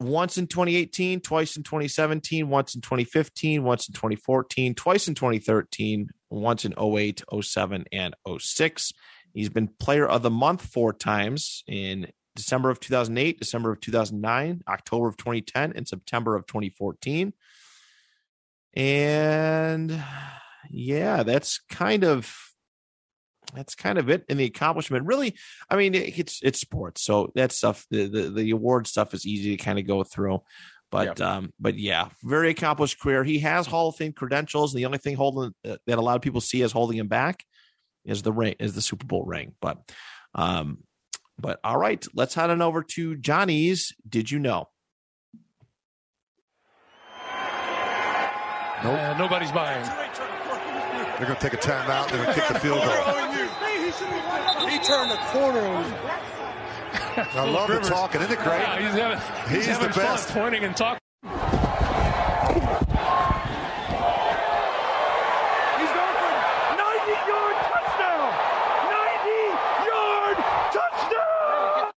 [0.00, 6.08] once in 2018, twice in 2017, once in 2015, once in 2014, twice in 2013,
[6.30, 8.92] once in 08, 07, and 06.
[9.34, 14.62] He's been player of the month four times in December of 2008, December of 2009,
[14.66, 17.32] October of 2010, and September of 2014.
[18.74, 20.02] And
[20.70, 22.49] yeah, that's kind of
[23.54, 25.06] that's kind of it in the accomplishment.
[25.06, 25.36] Really,
[25.68, 29.56] I mean, it's it's sports, so that stuff, the the, the award stuff is easy
[29.56, 30.42] to kind of go through.
[30.90, 31.36] But yeah.
[31.36, 33.22] um, but yeah, very accomplished career.
[33.22, 34.74] He has Hall of Fame credentials.
[34.74, 37.08] And the only thing holding uh, that a lot of people see as holding him
[37.08, 37.44] back
[38.04, 39.54] is the ring, is the Super Bowl ring.
[39.60, 39.78] But
[40.34, 40.78] um,
[41.38, 43.94] but all right, let's head on over to Johnny's.
[44.08, 44.68] Did you know?
[48.82, 48.98] Nope.
[48.98, 50.39] Uh, nobody's buying.
[51.20, 52.08] They're going to take a timeout.
[52.08, 52.88] They're going to kick the field goal.
[54.70, 55.92] He turned the corner on you.
[57.34, 58.22] I love the talking.
[58.22, 58.62] Isn't it great?
[58.62, 59.18] Yeah, he's having,
[59.54, 60.30] he's, he's the best.
[60.30, 60.98] pointing and talking.
[61.20, 61.36] He's
[65.92, 66.32] going for
[66.80, 68.32] 90-yard touchdown.
[68.88, 70.38] 90-yard
[70.72, 71.92] touchdown.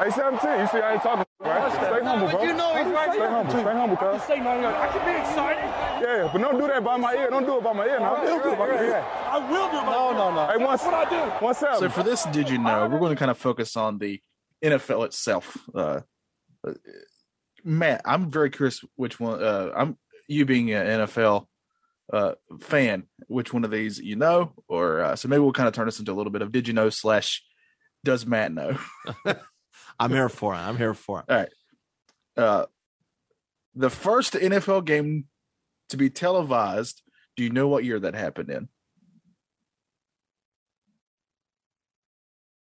[0.00, 1.25] Hey, 17, you see I ain't talking,
[1.56, 1.72] right?
[1.72, 2.42] Stay humble, bro.
[2.42, 3.30] You know he's right Stay here.
[3.30, 4.22] humble, stay humble, cuz.
[4.22, 4.76] Say 90 yards.
[4.76, 5.64] I can be excited.
[6.02, 7.30] Yeah, but don't do that by my ear.
[7.30, 8.14] Don't do it by my ear now.
[8.16, 9.04] Don't do it by my ear.
[9.04, 9.84] I will do it.
[9.84, 10.46] No, no, no.
[10.46, 11.44] Hey, one, That's what I do.
[11.44, 11.78] What's seven.
[11.78, 12.88] So for this, did you know?
[12.88, 14.20] We're going to kind of focus on the
[14.64, 15.56] NFL itself.
[15.74, 16.00] Uh,
[16.66, 16.72] uh,
[17.64, 19.42] Matt, I'm very curious which one.
[19.42, 19.98] Uh, I'm
[20.28, 21.46] you being an NFL
[22.12, 25.74] uh, fan, which one of these you know, or uh, so maybe we'll kind of
[25.74, 27.42] turn this into a little bit of did you know slash
[28.04, 28.78] does Matt know?
[29.98, 30.58] I'm here for it.
[30.58, 31.24] I'm here for it.
[31.28, 31.48] All right.
[32.36, 32.66] Uh,
[33.74, 35.26] the first NFL game
[35.90, 37.02] to be televised.
[37.36, 38.68] Do you know what year that happened in?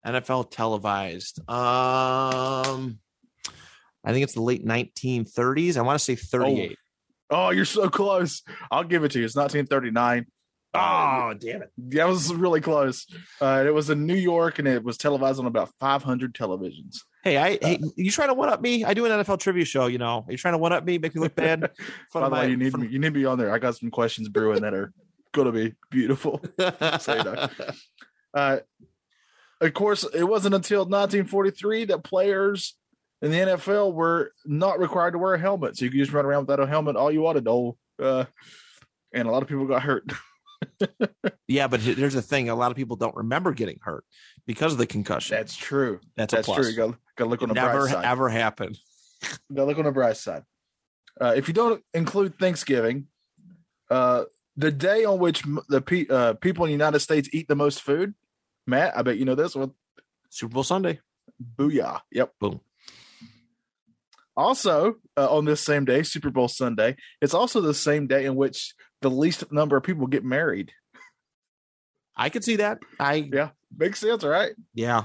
[0.07, 1.41] NFL televised.
[1.51, 2.99] Um,
[4.05, 5.77] I think it's the late 1930s.
[5.77, 6.79] I want to say 38.
[7.31, 8.43] Oh, you're so close.
[8.71, 9.25] I'll give it to you.
[9.25, 10.27] It's 1939.
[10.75, 11.71] Oh, damn it!
[11.79, 13.07] That was really close.
[13.41, 16.99] Uh, it was in New York, and it was televised on about 500 televisions.
[17.25, 18.85] Hey, I hey, you trying to one up me?
[18.85, 19.87] I do an NFL trivia show.
[19.87, 21.71] You know, are you trying to one up me, make me look bad?
[22.13, 22.89] By the way, you need from- me.
[22.89, 23.53] You need me on there.
[23.53, 24.93] I got some questions brewing that are
[25.33, 26.43] going to be beautiful.
[27.01, 27.49] So, you know.
[28.35, 28.59] Uh,
[29.61, 32.75] of course, it wasn't until 1943 that players
[33.23, 36.25] in the NFL were not required to wear a helmet, so you could just run
[36.25, 37.49] around without a helmet all you wanted.
[37.49, 38.27] Oh, uh,
[39.13, 40.05] and a lot of people got hurt.
[41.49, 44.05] yeah, but here's the thing: a lot of people don't remember getting hurt
[44.47, 45.37] because of the concussion.
[45.37, 46.01] That's true.
[46.17, 46.69] That's, That's a true.
[46.69, 46.77] You
[47.17, 48.05] got to look on the Never bright side.
[48.05, 48.79] ever happened.
[49.53, 50.45] Got to look on the bright side.
[51.21, 53.09] Uh, if you don't include Thanksgiving,
[53.91, 54.25] uh,
[54.57, 57.83] the day on which the pe- uh, people in the United States eat the most
[57.83, 58.15] food,
[58.67, 59.73] Matt, I bet you know this one.
[60.31, 61.01] Super Bowl Sunday.
[61.57, 62.01] Booyah!
[62.13, 62.33] Yep.
[62.41, 62.61] Boom.
[64.37, 68.37] Also, uh, on this same day, Super Bowl Sunday, it's also the same day in
[68.37, 70.73] which the least number of people get married.
[72.17, 72.81] I could see that.
[72.99, 74.53] I Yeah, makes sense, right?
[74.75, 75.05] Yeah.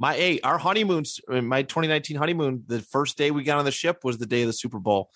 [0.00, 3.72] My hey, our honeymoons, uh, my 2019 honeymoon, the first day we got on the
[3.72, 5.10] ship was the day of the Super Bowl.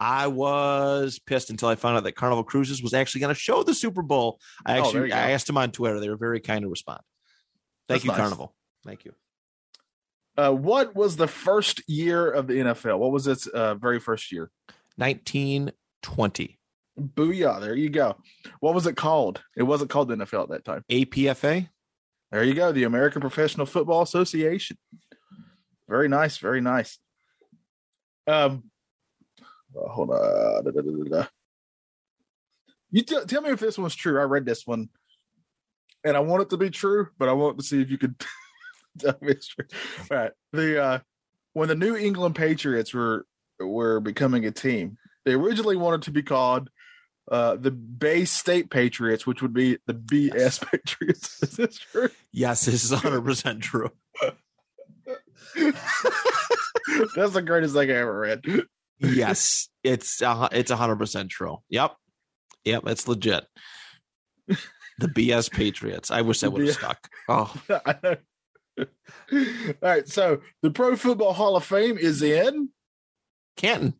[0.00, 3.64] I was pissed until I found out that Carnival Cruises was actually going to show
[3.64, 4.38] the Super Bowl.
[4.64, 5.16] I Oh, actually go.
[5.16, 5.98] I asked them on Twitter.
[5.98, 7.00] They were very kind to respond.
[7.88, 8.20] Thank That's you, nice.
[8.20, 8.54] Carnival.
[8.84, 9.12] Thank you.
[10.36, 12.98] Uh, what was the first year of the NFL?
[13.00, 14.52] What was its uh, very first year?
[14.96, 16.57] 1920
[16.98, 17.60] Booyah!
[17.60, 18.16] There you go.
[18.60, 19.42] What was it called?
[19.56, 20.84] It wasn't called the NFL at that time.
[20.90, 21.68] APFA.
[22.30, 22.72] There you go.
[22.72, 24.76] The American Professional Football Association.
[25.88, 26.36] Very nice.
[26.38, 26.98] Very nice.
[28.26, 28.64] Um,
[29.76, 30.64] uh, hold on.
[30.64, 31.26] Da, da, da.
[32.90, 34.20] You tell tell me if this one's true.
[34.20, 34.88] I read this one,
[36.04, 38.14] and I want it to be true, but I want to see if you could
[38.98, 39.66] tell me it's true.
[40.10, 40.32] All right.
[40.52, 40.98] The uh,
[41.52, 43.26] when the New England Patriots were
[43.58, 46.70] were becoming a team, they originally wanted to be called
[47.30, 51.42] uh, the Bay State Patriots, which would be the BS Patriots.
[51.42, 52.08] Is this true?
[52.32, 53.90] Yes, this is 100% true.
[57.14, 58.42] That's the greatest thing I ever read.
[58.98, 61.58] Yes, it's uh, it's 100% true.
[61.68, 61.94] Yep.
[62.64, 63.44] Yep, it's legit.
[64.46, 66.10] The BS Patriots.
[66.10, 67.08] I wish that would have stuck.
[67.28, 67.54] Oh,
[68.80, 68.86] All
[69.82, 72.70] right, so the Pro Football Hall of Fame is in
[73.56, 73.94] Canton.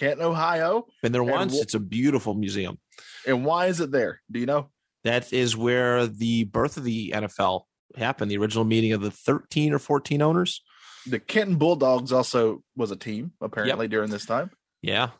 [0.00, 0.86] Canton, Ohio.
[1.02, 1.58] Been there once.
[1.58, 2.78] wh- it's a beautiful museum.
[3.26, 4.22] And why is it there?
[4.30, 4.70] Do you know?
[5.04, 7.62] That is where the birth of the NFL
[7.96, 8.30] happened.
[8.30, 10.62] The original meeting of the 13 or 14 owners.
[11.06, 14.50] The Canton Bulldogs also was a team apparently during this time.
[14.82, 15.10] Yeah.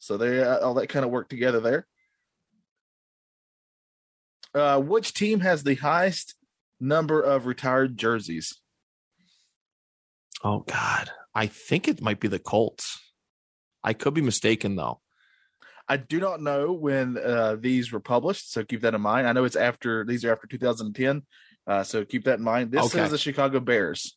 [0.00, 1.86] So they uh, all that kind of worked together there.
[4.52, 6.34] Uh, which team has the highest
[6.80, 8.60] number of retired jerseys?
[10.42, 11.10] Oh God.
[11.34, 13.00] I think it might be the Colts.
[13.84, 15.00] I could be mistaken though.
[15.88, 19.28] I do not know when uh, these were published, so keep that in mind.
[19.28, 21.22] I know it's after these are after 2010,
[21.66, 22.72] uh, so keep that in mind.
[22.72, 23.04] This Okay.
[23.04, 24.16] is the Chicago Bears,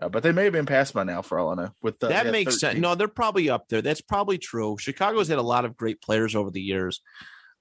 [0.00, 1.74] uh, but they may have been passed by now for all I know.
[1.82, 2.78] With uh, that makes sense.
[2.78, 3.82] No, they're probably up there.
[3.82, 4.78] That's probably true.
[4.78, 7.02] Chicago's had a lot of great players over the years.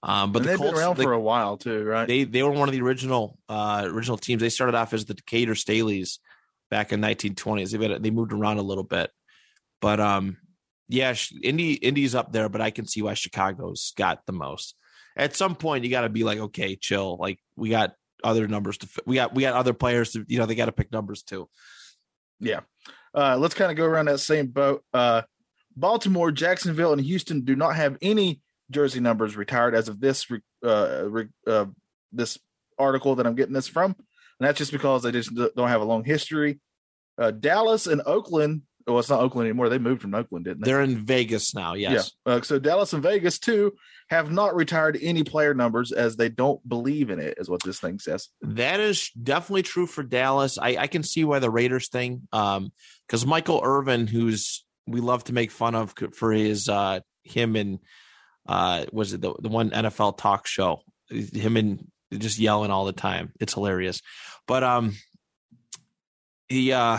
[0.02, 2.08] Um, but and the they've Colts, been around they- for a while too, right?
[2.08, 4.40] they they were one of the original uh original teams.
[4.42, 6.20] They started off as the Decatur Staleys
[6.70, 7.78] back in 1920s.
[7.78, 9.12] They they moved around a little bit,
[9.82, 10.38] but um
[10.92, 14.76] yeah, Indy Indy's up there, but I can see why Chicago's got the most.
[15.16, 17.18] At some point, you got to be like, okay, chill.
[17.18, 20.46] Like we got other numbers to we got we got other players to you know
[20.46, 21.50] they got to pick numbers too.
[22.40, 22.62] Yeah.
[23.14, 24.84] Uh, let's kind of go around that same boat.
[24.94, 25.22] Uh,
[25.76, 30.28] Baltimore, Jacksonville, and Houston do not have any jersey numbers retired as of this
[30.64, 31.08] uh,
[31.48, 31.66] uh,
[32.12, 32.38] this
[32.78, 35.86] article that I'm getting this from, and that's just because they just don't have a
[35.86, 36.60] long history.
[37.18, 38.64] Uh, Dallas and Oakland.
[38.92, 39.70] Well, it's not Oakland anymore.
[39.70, 40.72] They moved from Oakland, didn't they?
[40.72, 41.74] They're in Vegas now.
[41.74, 42.12] Yes.
[42.26, 42.34] Yeah.
[42.34, 43.74] Uh, so Dallas and Vegas too
[44.10, 47.80] have not retired any player numbers as they don't believe in it, is what this
[47.80, 48.28] thing says.
[48.42, 50.58] That is definitely true for Dallas.
[50.58, 52.72] I, I can see why the Raiders thing, um,
[53.08, 57.80] because Michael Irvin, who's we love to make fun of for his uh him and
[58.48, 62.94] uh was it the, the one NFL talk show, him and just yelling all the
[62.94, 63.32] time.
[63.40, 64.02] It's hilarious.
[64.48, 64.98] But um
[66.50, 66.98] he uh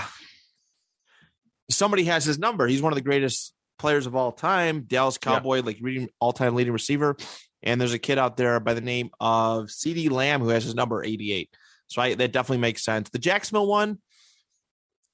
[1.71, 2.67] somebody has his number.
[2.67, 5.33] He's one of the greatest players of all time, Dallas Yeah.
[5.35, 7.17] Cowboy, like reading all-time leading receiver.
[7.63, 10.75] And there's a kid out there by the name of CeeDee Lamb who has his
[10.75, 11.49] number 88.
[11.87, 13.11] So I, that definitely makes sense.
[13.11, 13.99] The Jacksonville one,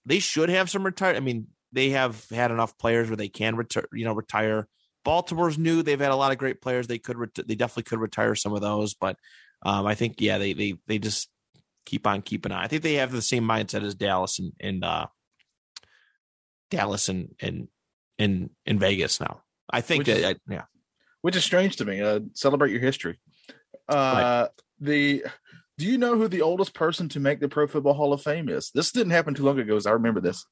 [0.07, 1.15] they should have some retire.
[1.15, 3.87] I mean, they have had enough players where they can retire.
[3.93, 4.67] You know, retire.
[5.05, 5.83] Baltimore's new.
[5.83, 6.87] They've had a lot of great players.
[6.87, 7.19] They could.
[7.19, 8.95] Ret- they definitely could retire some of those.
[8.95, 9.17] But
[9.67, 11.29] um, I think yeah, they they they just
[11.85, 12.63] keep on keeping on.
[12.63, 15.07] I think they have the same mindset as Dallas and and uh,
[16.71, 17.69] Dallas and and
[18.19, 19.43] in in Vegas now.
[19.71, 20.65] I think Which that is- I, yeah.
[21.23, 22.01] which is strange to me.
[22.01, 23.19] Uh, celebrate your history.
[23.89, 24.49] Uh,
[24.81, 25.25] The
[25.79, 28.49] do you know who the oldest person to make the Pro Football Hall of Fame
[28.49, 28.71] is?
[28.75, 29.77] This didn't happen too long ago.
[29.77, 30.45] As I remember this.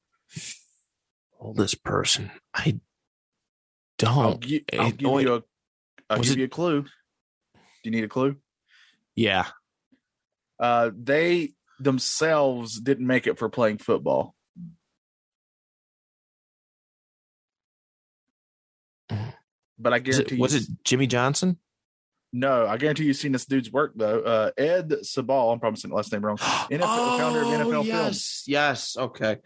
[1.39, 2.31] Oldest person.
[2.53, 2.79] I
[4.05, 4.39] I'll, don't.
[4.41, 5.43] gi- I'll eh, give you a.
[6.09, 6.83] I'll give it- you a clue.
[6.83, 6.89] Do
[7.83, 8.37] you need a clue?
[9.15, 9.47] Yeah.
[10.59, 14.33] Uh, they themselves didn't make it for playing football.
[19.79, 21.57] But I Was guarantee it, was it Jimmy Johnson?
[22.33, 24.19] no, I guarantee you've seen this dude's work though.
[24.21, 26.37] Uh, Ed Sabal, I'm probably saying the last name wrong.
[26.37, 28.43] NFL founder of NFL Oh, yes, Films.
[28.47, 28.97] Yes.
[28.97, 29.37] Okay.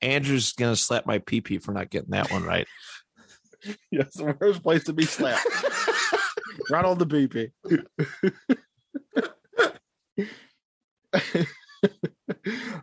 [0.00, 2.66] Andrew's gonna slap my pee for not getting that one right.
[3.92, 5.46] Yes, the worst place to be slapped.
[6.70, 7.52] right on the BP.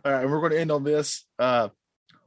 [0.04, 1.26] All right, we're going to end on this.
[1.38, 1.68] Uh,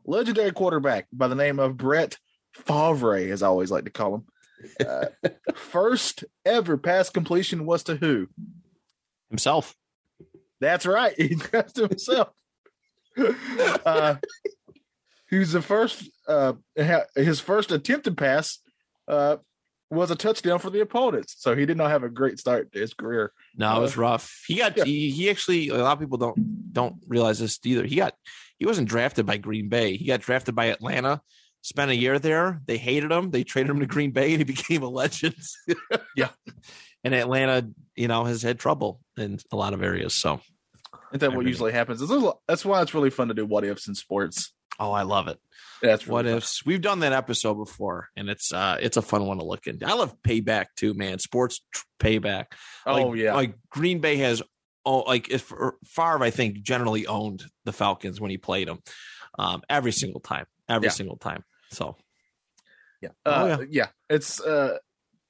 [0.05, 2.17] legendary quarterback by the name of Brett
[2.53, 4.25] Favre, as I always like to call him.
[4.79, 5.05] Uh,
[5.55, 8.27] first ever pass completion was to who?
[9.29, 9.75] Himself.
[10.59, 11.13] That's right.
[11.17, 12.29] He passed to himself.
[13.85, 14.15] uh,
[15.29, 16.09] he was the first.
[16.27, 16.53] Uh,
[17.15, 18.59] his first attempted pass
[19.07, 19.37] uh,
[19.89, 21.35] was a touchdown for the opponents.
[21.37, 23.31] So he did not have a great start to his career.
[23.55, 24.43] No, it was Uh, rough.
[24.47, 24.83] He got yeah.
[24.85, 27.85] he, he actually a lot of people don't don't realize this either.
[27.85, 28.13] He got
[28.57, 29.97] he wasn't drafted by Green Bay.
[29.97, 31.21] He got drafted by Atlanta.
[31.65, 32.61] Spent a year there.
[32.67, 33.31] They hated him.
[33.31, 35.35] They traded him to Green Bay, and he became a legend.
[36.15, 36.29] Yeah.
[37.03, 40.13] And Atlanta, you know, has had trouble in a lot of areas.
[40.13, 40.39] So,
[41.11, 42.01] Isn't that what usually happens?
[42.01, 44.53] Lo- That's why it's really fun to do what ifs in sports.
[44.79, 45.37] oh, I love it.
[45.81, 46.35] That's really what fun.
[46.35, 46.65] ifs?
[46.65, 49.85] We've done that episode before, and it's uh it's a fun one to look into.
[49.87, 51.19] I love payback too, man.
[51.19, 51.61] Sports
[51.99, 52.45] payback.
[52.85, 54.41] Oh Like- yeah, like Green Bay has.
[54.85, 55.51] Oh, like if
[55.85, 58.79] Favre, I think generally owned the Falcons when he played them,
[59.39, 60.91] um, every single time, every Yeah.
[60.91, 61.43] single time.
[61.73, 61.95] So
[63.01, 63.87] yeah, Oh, uh, yeah.
[64.09, 64.77] It's uh,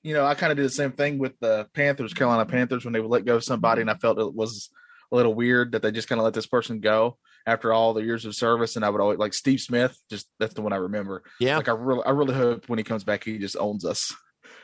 [0.03, 2.93] you know, I kind of did the same thing with the Panthers, Carolina Panthers, when
[2.93, 4.69] they would let go of somebody, and I felt it was
[5.11, 7.17] a little weird that they just kind of let this person go
[7.47, 8.75] after all the years of service.
[8.75, 9.97] And I would always like Steve Smith.
[10.09, 11.23] Just that's the one I remember.
[11.39, 14.13] yeah, Like I really, I really hope when he comes back, he just owns us.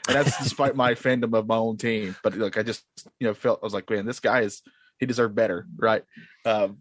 [0.08, 2.16] and that's despite my fandom of my own team.
[2.24, 2.84] But look, I just
[3.20, 4.62] you know felt I was like, man, this guy is
[5.00, 6.04] he deserved better, right?
[6.46, 6.80] Um,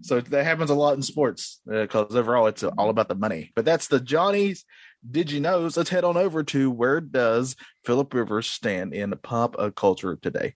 [0.00, 3.52] so that happens a lot in sports because uh, overall it's all about the money.
[3.54, 4.64] But that's the Johnny's.
[5.08, 5.60] Did you know?
[5.60, 10.54] Let's head on over to where does Philip Rivers stand in pop culture today?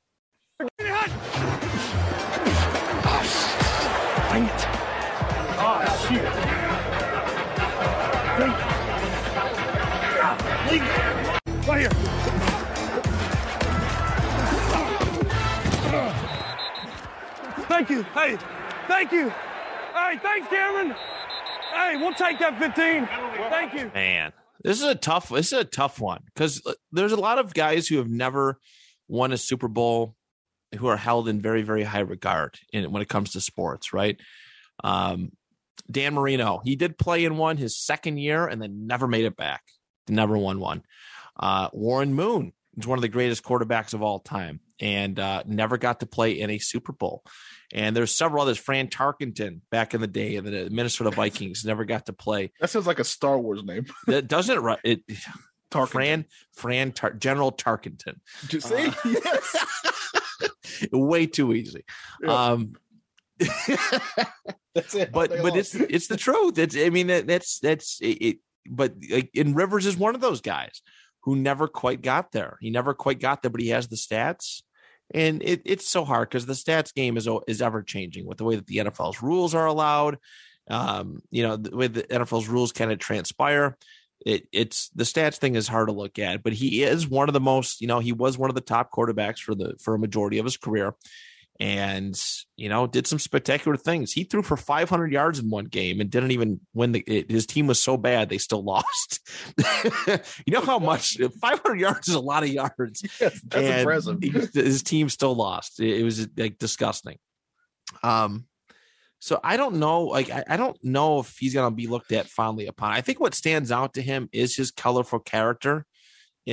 [11.66, 11.90] Right here.
[17.68, 18.02] Thank you.
[18.14, 18.38] Hey,
[18.88, 19.28] thank you.
[19.28, 20.94] Hey, thanks, Cameron.
[21.72, 23.06] Hey, we'll take that 15.
[23.50, 23.90] Thank you.
[23.94, 24.32] Man,
[24.64, 25.28] this is a tough.
[25.28, 28.58] This is a tough one because there's a lot of guys who have never
[29.06, 30.14] won a Super Bowl
[30.76, 34.18] who are held in very, very high regard in when it comes to sports, right?
[34.82, 35.32] Um,
[35.90, 39.36] Dan Marino, he did play in one his second year and then never made it
[39.36, 39.62] back.
[40.08, 40.82] Never won one.
[41.38, 45.78] Uh, Warren Moon is one of the greatest quarterbacks of all time and uh, never
[45.78, 47.22] got to play in a Super Bowl.
[47.74, 48.56] And there's several others.
[48.58, 52.50] Fran Tarkenton back in the day, and the Minnesota Vikings never got to play.
[52.60, 53.86] That sounds like a Star Wars name.
[54.06, 54.80] That doesn't it?
[54.84, 55.16] It
[55.70, 55.88] Tarkenton.
[55.88, 58.20] Fran Fran Tar- General Tarkenton.
[58.42, 58.86] Did you see?
[58.86, 59.56] Uh, yes.
[60.92, 61.84] Way too easy.
[62.22, 62.32] Yeah.
[62.32, 62.74] Um,
[64.74, 65.12] That's it.
[65.12, 65.58] but but long.
[65.58, 66.58] it's it's the truth.
[66.58, 68.38] It's I mean that, that's that's it, it.
[68.68, 70.82] But like, in Rivers is one of those guys
[71.22, 72.58] who never quite got there.
[72.60, 74.62] He never quite got there, but he has the stats,
[75.12, 78.44] and it, it's so hard because the stats game is is ever changing with the
[78.44, 80.18] way that the NFL's rules are allowed.
[80.70, 83.76] Um, you know the way the NFL's rules kind of transpire.
[84.26, 87.32] It, it's the stats thing is hard to look at, but he is one of
[87.32, 87.80] the most.
[87.80, 90.44] You know, he was one of the top quarterbacks for the for a majority of
[90.44, 90.94] his career
[91.60, 92.20] and
[92.56, 94.12] you know did some spectacular things.
[94.12, 97.00] He threw for 500 yards in one game and didn't even win the.
[97.06, 99.20] It, his team was so bad they still lost.
[100.46, 103.02] you know how much 500 yards is a lot of yards.
[103.20, 104.18] Yes, that's and impressive.
[104.22, 105.80] he- his team still lost.
[105.80, 107.18] It, it was like disgusting.
[108.02, 108.46] Um,
[109.18, 110.04] so I don't know.
[110.04, 112.92] Like I, I don't know if he's gonna be looked at fondly upon.
[112.92, 115.84] I think what stands out to him is his colorful character.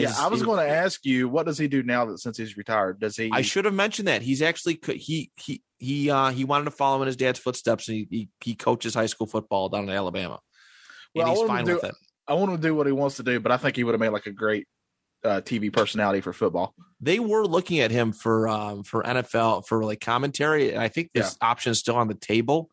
[0.01, 2.57] Yeah, I was going to ask you, what does he do now that since he's
[2.57, 2.99] retired?
[2.99, 3.29] Does he?
[3.31, 7.01] I should have mentioned that he's actually he he he uh he wanted to follow
[7.01, 10.39] in his dad's footsteps and he he, he coaches high school football down in Alabama.
[11.13, 11.95] Well, and he's fine to with it.
[12.27, 13.93] I want him to do what he wants to do, but I think he would
[13.93, 14.67] have made like a great
[15.23, 16.73] uh, TV personality for football.
[16.99, 21.11] They were looking at him for um for NFL for like commentary, and I think
[21.13, 22.69] this option is still on the table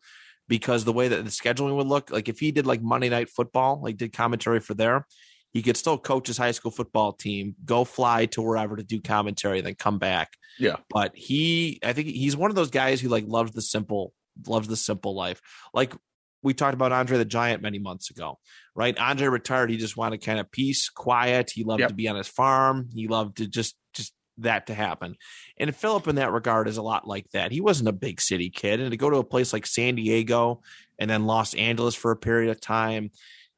[0.47, 3.29] because the way that the scheduling would look, like if he did like Monday Night
[3.29, 5.07] Football, like did commentary for there,
[5.53, 8.99] he could still coach his high school football team, go fly to wherever to do
[8.99, 10.33] commentary, then come back.
[10.59, 10.77] Yeah.
[10.89, 14.13] But he, I think he's one of those guys who like loves the simple,
[14.47, 15.41] loves the simple life.
[15.73, 15.93] Like
[16.41, 18.39] we talked about Andre the Giant many months ago,
[18.75, 18.97] right?
[18.97, 19.69] Andre retired.
[19.69, 21.51] He just wanted kind of peace, quiet.
[21.51, 21.89] He loved Yep.
[21.89, 22.89] to be on his farm.
[22.93, 25.15] He loved to just, just that to happen.
[25.57, 27.51] And Philip, in that regard, is a lot like that.
[27.51, 30.61] He wasn't a big city kid, and to go to a place like San Diego
[30.99, 33.11] and then Los Angeles for a period of time.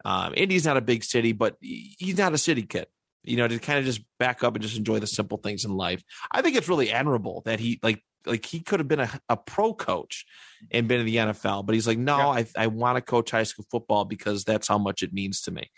[0.06, 2.88] Um, Indy's not a big city, but he's not a city kid.
[3.24, 5.72] You know, to kind of just back up and just enjoy the simple things in
[5.76, 6.04] life.
[6.32, 9.36] I think it's really admirable that he like like he could have been a, a
[9.38, 10.26] pro coach
[10.72, 12.28] and been in the NFL, but he's like, no, Yeah.
[12.28, 15.52] I I want to coach high school football because that's how much it means to
[15.52, 15.72] me.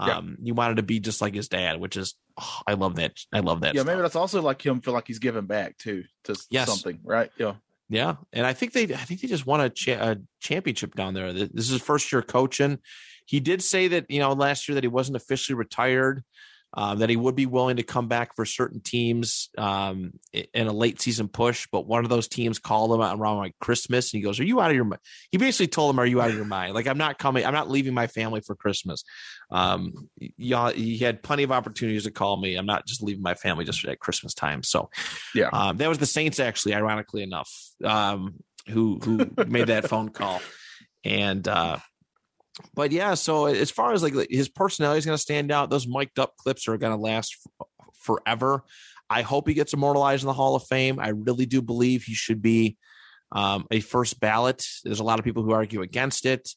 [0.00, 0.18] Yeah.
[0.18, 3.14] Um, he wanted to be just like his dad, which is oh, I love that.
[3.32, 3.74] I love that.
[3.74, 3.86] yeah, stuff.
[3.88, 6.68] maybe that's also like him feel like he's giving back too to Yes.
[6.68, 7.30] something, right?
[7.36, 7.54] Yeah,
[7.90, 11.14] Yeah, and I think they, I think they just won a, cha- a championship down
[11.14, 11.32] there.
[11.32, 12.78] This is first year coaching.
[13.26, 16.24] He did say that you know last year that he wasn't officially retired,
[16.74, 20.72] um, that he would be willing to come back for certain teams um, in a
[20.72, 21.68] late season push.
[21.70, 24.60] But one of those teams called him around like Christmas, and he goes, "Are you
[24.60, 25.00] out of your mind?"
[25.30, 26.74] He basically told him, "Are you out of your mind?
[26.74, 27.44] Like I'm not coming.
[27.44, 29.04] I'm not leaving my family for Christmas."
[29.50, 30.08] Um,
[30.38, 32.56] y'all, he had plenty of opportunities to call me.
[32.56, 34.62] I'm not just leaving my family just at Christmas time.
[34.62, 34.88] So
[35.34, 35.50] Yeah.
[35.52, 37.52] um, that was the Saints, actually, ironically enough,
[37.84, 38.36] um,
[38.68, 40.40] who who made that phone call.
[41.04, 41.78] And uh,
[42.74, 45.86] but yeah, so as far as like his personality is going to stand out, those
[45.86, 48.64] mic'd up clips are going to last f- forever.
[49.08, 50.98] I hope he gets immortalized in the Hall of Fame.
[50.98, 52.76] I really do believe he should be
[53.30, 54.66] um, a first ballot.
[54.84, 56.50] There's a lot of people who argue against it.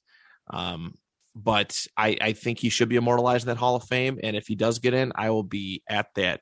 [0.50, 0.96] Um,
[1.36, 4.20] but I, I think he should be immortalized in that Hall of Fame.
[4.24, 6.42] And if he does get in, I will be at that.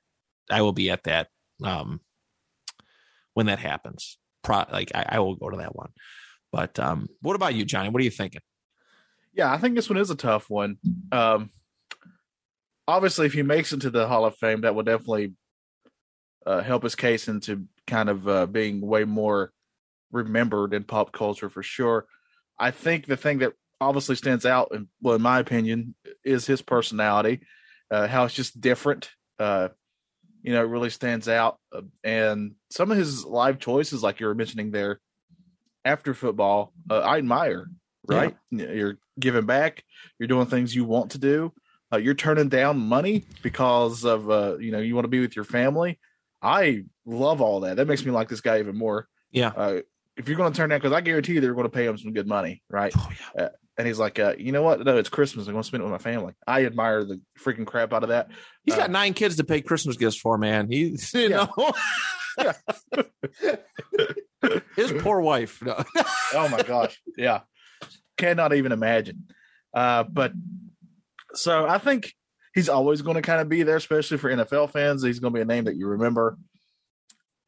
[0.51, 1.29] I will be at that
[1.63, 1.99] um,
[3.33, 4.17] when that happens.
[4.43, 5.89] Pro, like I, I will go to that one.
[6.51, 7.89] But um, what about you, Johnny?
[7.89, 8.41] What are you thinking?
[9.33, 9.51] Yeah.
[9.51, 10.77] I think this one is a tough one.
[11.11, 11.49] Um,
[12.87, 15.33] obviously, if he makes it to the Hall of Fame, that will definitely
[16.45, 19.51] uh, help his case into kind of uh, being way more
[20.11, 22.05] remembered in pop culture for sure.
[22.59, 24.71] I think the thing that obviously stands out,
[25.01, 27.41] well, in my opinion, is his personality.
[27.91, 29.09] Uh, how it's just different.
[29.39, 29.69] uh,
[30.41, 31.57] you know, it really stands out.
[31.71, 34.99] Uh, and some of his live choices, like you were mentioning there,
[35.85, 37.67] after football, uh, I admire.
[38.05, 39.83] Right, you're giving back.
[40.19, 41.53] You're doing things you want to do.
[41.91, 45.35] Uh, you're turning down money because of uh, you know you want to be with
[45.35, 45.99] your family.
[46.41, 47.77] I love all that.
[47.77, 49.07] That makes me like this guy even more.
[49.31, 49.49] Yeah.
[49.55, 49.79] Uh,
[50.17, 51.97] if you're going to turn down, because I guarantee you they're going to pay him
[51.97, 52.93] some good money, right?
[52.97, 53.43] Oh, yeah.
[53.45, 54.83] Uh, and he's like, uh, you know what?
[54.85, 55.47] No, it's Christmas.
[55.47, 56.33] I'm going to spend it with my family.
[56.45, 58.29] I admire the freaking crap out of that.
[58.63, 60.69] He's Uh, got nine kids to pay Christmas gifts for, man.
[60.69, 61.47] He's you Yeah.
[61.57, 61.73] know
[64.75, 65.61] his poor wife.
[65.63, 65.83] No.
[66.33, 67.41] oh my gosh, yeah,
[68.17, 69.27] cannot even imagine.
[69.73, 70.33] Uh, but
[71.33, 72.13] so I think
[72.53, 75.03] he's always going to kind of be there, especially for NFL fans.
[75.03, 76.37] He's going to be a name that you remember.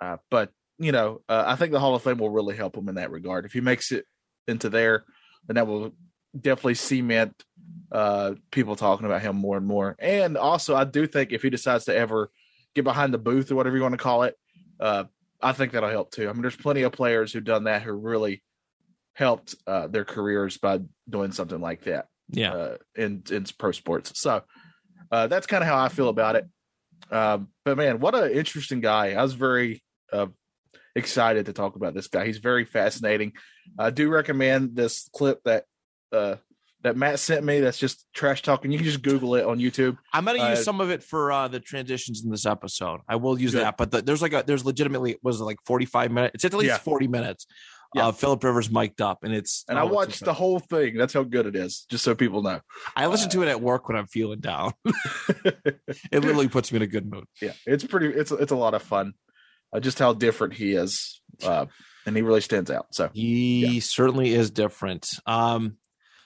[0.02, 2.90] Uh, but you know, uh, I think the Hall of Fame will really help him
[2.90, 3.46] in that regard.
[3.46, 4.06] If he makes it
[4.48, 5.06] into there,
[5.48, 5.94] then that will
[6.40, 7.44] definitely cement
[7.92, 9.96] uh, people talking about him more and more.
[10.00, 12.30] And also, I do think if he decides to ever
[12.74, 14.36] get behind the booth or whatever you want to call it,
[14.80, 15.06] uh,
[15.42, 16.28] I think that'll help too.
[16.28, 18.44] I mean, there's plenty of players who've done that who really
[19.16, 22.54] helped uh, their careers by doing something like that Yeah.
[22.54, 24.20] uh, in in pro sports.
[24.20, 24.44] So
[25.12, 26.46] uh, that's kind of how I feel about it.
[27.12, 29.14] Um, but man, what an interesting guy!
[29.14, 30.28] I was very uh,
[30.96, 32.26] excited to talk about this guy.
[32.26, 33.34] He's very fascinating.
[33.78, 35.66] I do recommend this clip that
[36.12, 36.36] uh,
[36.84, 37.60] that Matt sent me.
[37.60, 38.72] That's just trash talking.
[38.72, 39.98] You can just Google it on YouTube.
[40.14, 43.02] I'm gonna use Uh, some of it for uh, the transitions in this episode.
[43.08, 43.64] I will use Good.
[43.64, 46.36] that, but the, there's like a there's legitimately was it like 45 minutes.
[46.36, 46.78] It's at least Yeah.
[46.78, 47.46] 40 minutes.
[47.94, 48.08] Yeah.
[48.08, 50.98] Uh, Philip Rivers mic'd up, and it's And oh, I watched the whole thing.
[50.98, 51.86] That's how good it is.
[51.90, 52.60] Just so people know.
[52.96, 54.74] I listen to it at work when I'm feeling down.
[55.46, 55.80] it
[56.12, 57.26] literally puts me in a good mood.
[57.42, 58.08] yeah, it's pretty.
[58.08, 59.14] It's it's a lot of fun.
[59.72, 61.66] Uh, just how different he is, uh,
[62.06, 62.88] and he really stands out.
[62.92, 65.08] So He certainly is different.
[65.26, 65.78] Um,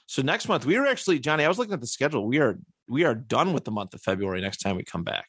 [0.08, 1.44] so next month we are actually Johnny.
[1.46, 2.28] I was looking at the schedule.
[2.28, 2.58] We are
[2.88, 4.42] we are done with the month of February.
[4.42, 5.28] Next time we come back.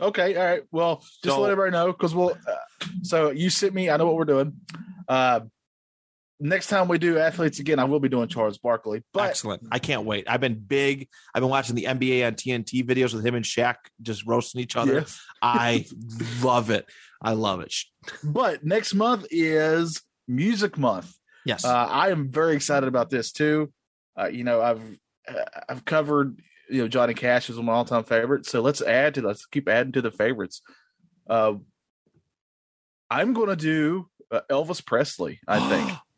[0.00, 0.62] Okay, all right.
[0.70, 2.30] Well, just So- let everybody know because we'll.
[2.30, 3.90] Uh, so you sent me.
[3.90, 4.54] I know what we're doing.
[5.08, 5.40] Uh,
[6.40, 9.02] next time we do athletes again, I will be doing Charles Barkley.
[9.12, 9.68] But Excellent.
[9.70, 10.24] I can't wait.
[10.28, 11.08] I've been big.
[11.34, 14.76] I've been watching the NBA on TNT videos with him and Shaq just roasting each
[14.76, 15.00] other.
[15.00, 15.20] Yes.
[15.42, 15.86] I
[16.42, 16.86] love it.
[17.22, 17.74] I love it.
[18.24, 21.14] but next month is Music Month.
[21.44, 21.64] Yes.
[21.64, 23.72] Uh, I am very excited about this too.
[24.18, 27.72] Uh, you know, I've uh, I've covered you know Johnny Cash is one of my
[27.74, 28.50] all time favorites.
[28.50, 30.62] So let's add to let's keep adding to the favorites.
[31.28, 31.54] Uh,
[33.10, 35.40] I'm going to do uh, Elvis Presley.
[35.46, 35.98] I think.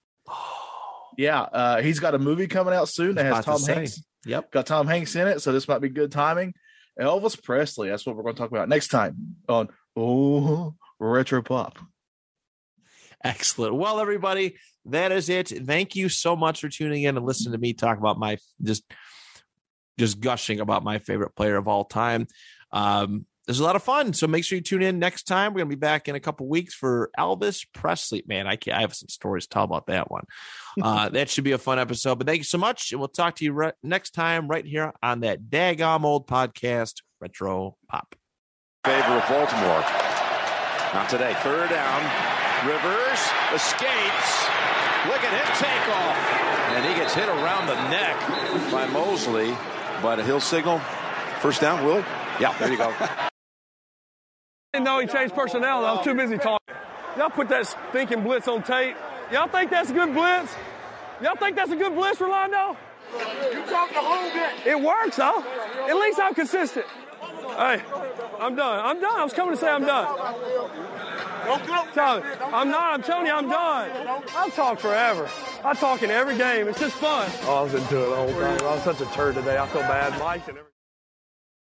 [1.17, 3.75] Yeah, uh, he's got a movie coming out soon that has Tom to.
[3.75, 4.03] Hanks.
[4.25, 4.53] Yep.
[4.53, 6.55] Got Tom Hanks in it, so this might be good timing.
[7.01, 7.89] Elvis Presley.
[7.89, 11.79] That's what we're going to talk about next time on Oh Retro Pop.
[13.25, 13.75] Excellent.
[13.75, 14.57] Well, everybody,
[14.87, 15.49] that is it.
[15.49, 18.85] Thank you so much for tuning in and listening to me talk about my just
[19.99, 22.27] just gushing about my favorite player of all time.
[22.73, 24.13] Um, there's a lot of fun.
[24.13, 25.53] So make sure you tune in next time.
[25.53, 28.23] We're gonna be back in a couple weeks for Elvis Presley.
[28.27, 30.25] Man, I can I have some stories to tell about that one.
[30.83, 32.15] Uh, that should be a fun episode.
[32.17, 34.91] But thank you so much, and we'll talk to you re- next time right here
[35.03, 38.17] on that daggum old podcast, Retro Pop.
[38.83, 39.85] favor of Baltimore.
[40.95, 41.35] Not today.
[41.41, 42.01] Third down.
[42.67, 43.21] Rivers
[43.53, 44.49] escapes.
[45.07, 46.17] Look at him take off.
[46.77, 48.17] And he gets hit around the neck
[48.73, 49.55] by Mosley.
[50.01, 50.79] But he'll signal
[51.41, 52.09] first down, will he?
[52.41, 52.95] Yeah, there you go.
[54.73, 55.85] didn't know he changed personnel.
[55.85, 56.75] I was too busy talking.
[57.19, 58.97] Y'all put that stinking blitz on tape.
[59.31, 60.55] Y'all think that's a good blitz?
[61.21, 62.75] Y'all think that's a good blitz, Rolando?
[63.13, 64.67] You talk the whole bit.
[64.67, 65.43] It works, huh?
[65.87, 66.87] At least I'm consistent.
[67.49, 67.83] Hey,
[68.41, 68.81] I'm done.
[68.83, 69.21] I'm done.
[69.21, 70.07] I was coming to say I'm done.
[71.45, 71.87] Don't go.
[71.93, 72.23] Tell
[72.55, 72.95] I'm not.
[72.95, 74.25] I'm telling you, I'm done.
[74.35, 75.29] I'll talk forever.
[75.65, 76.67] I talk in every game.
[76.67, 77.31] It's just fun.
[77.43, 78.59] Oh, I was into it the whole time.
[78.63, 79.59] I was such a turd today.
[79.59, 80.19] I feel bad.
[80.19, 80.72] Mike and everything.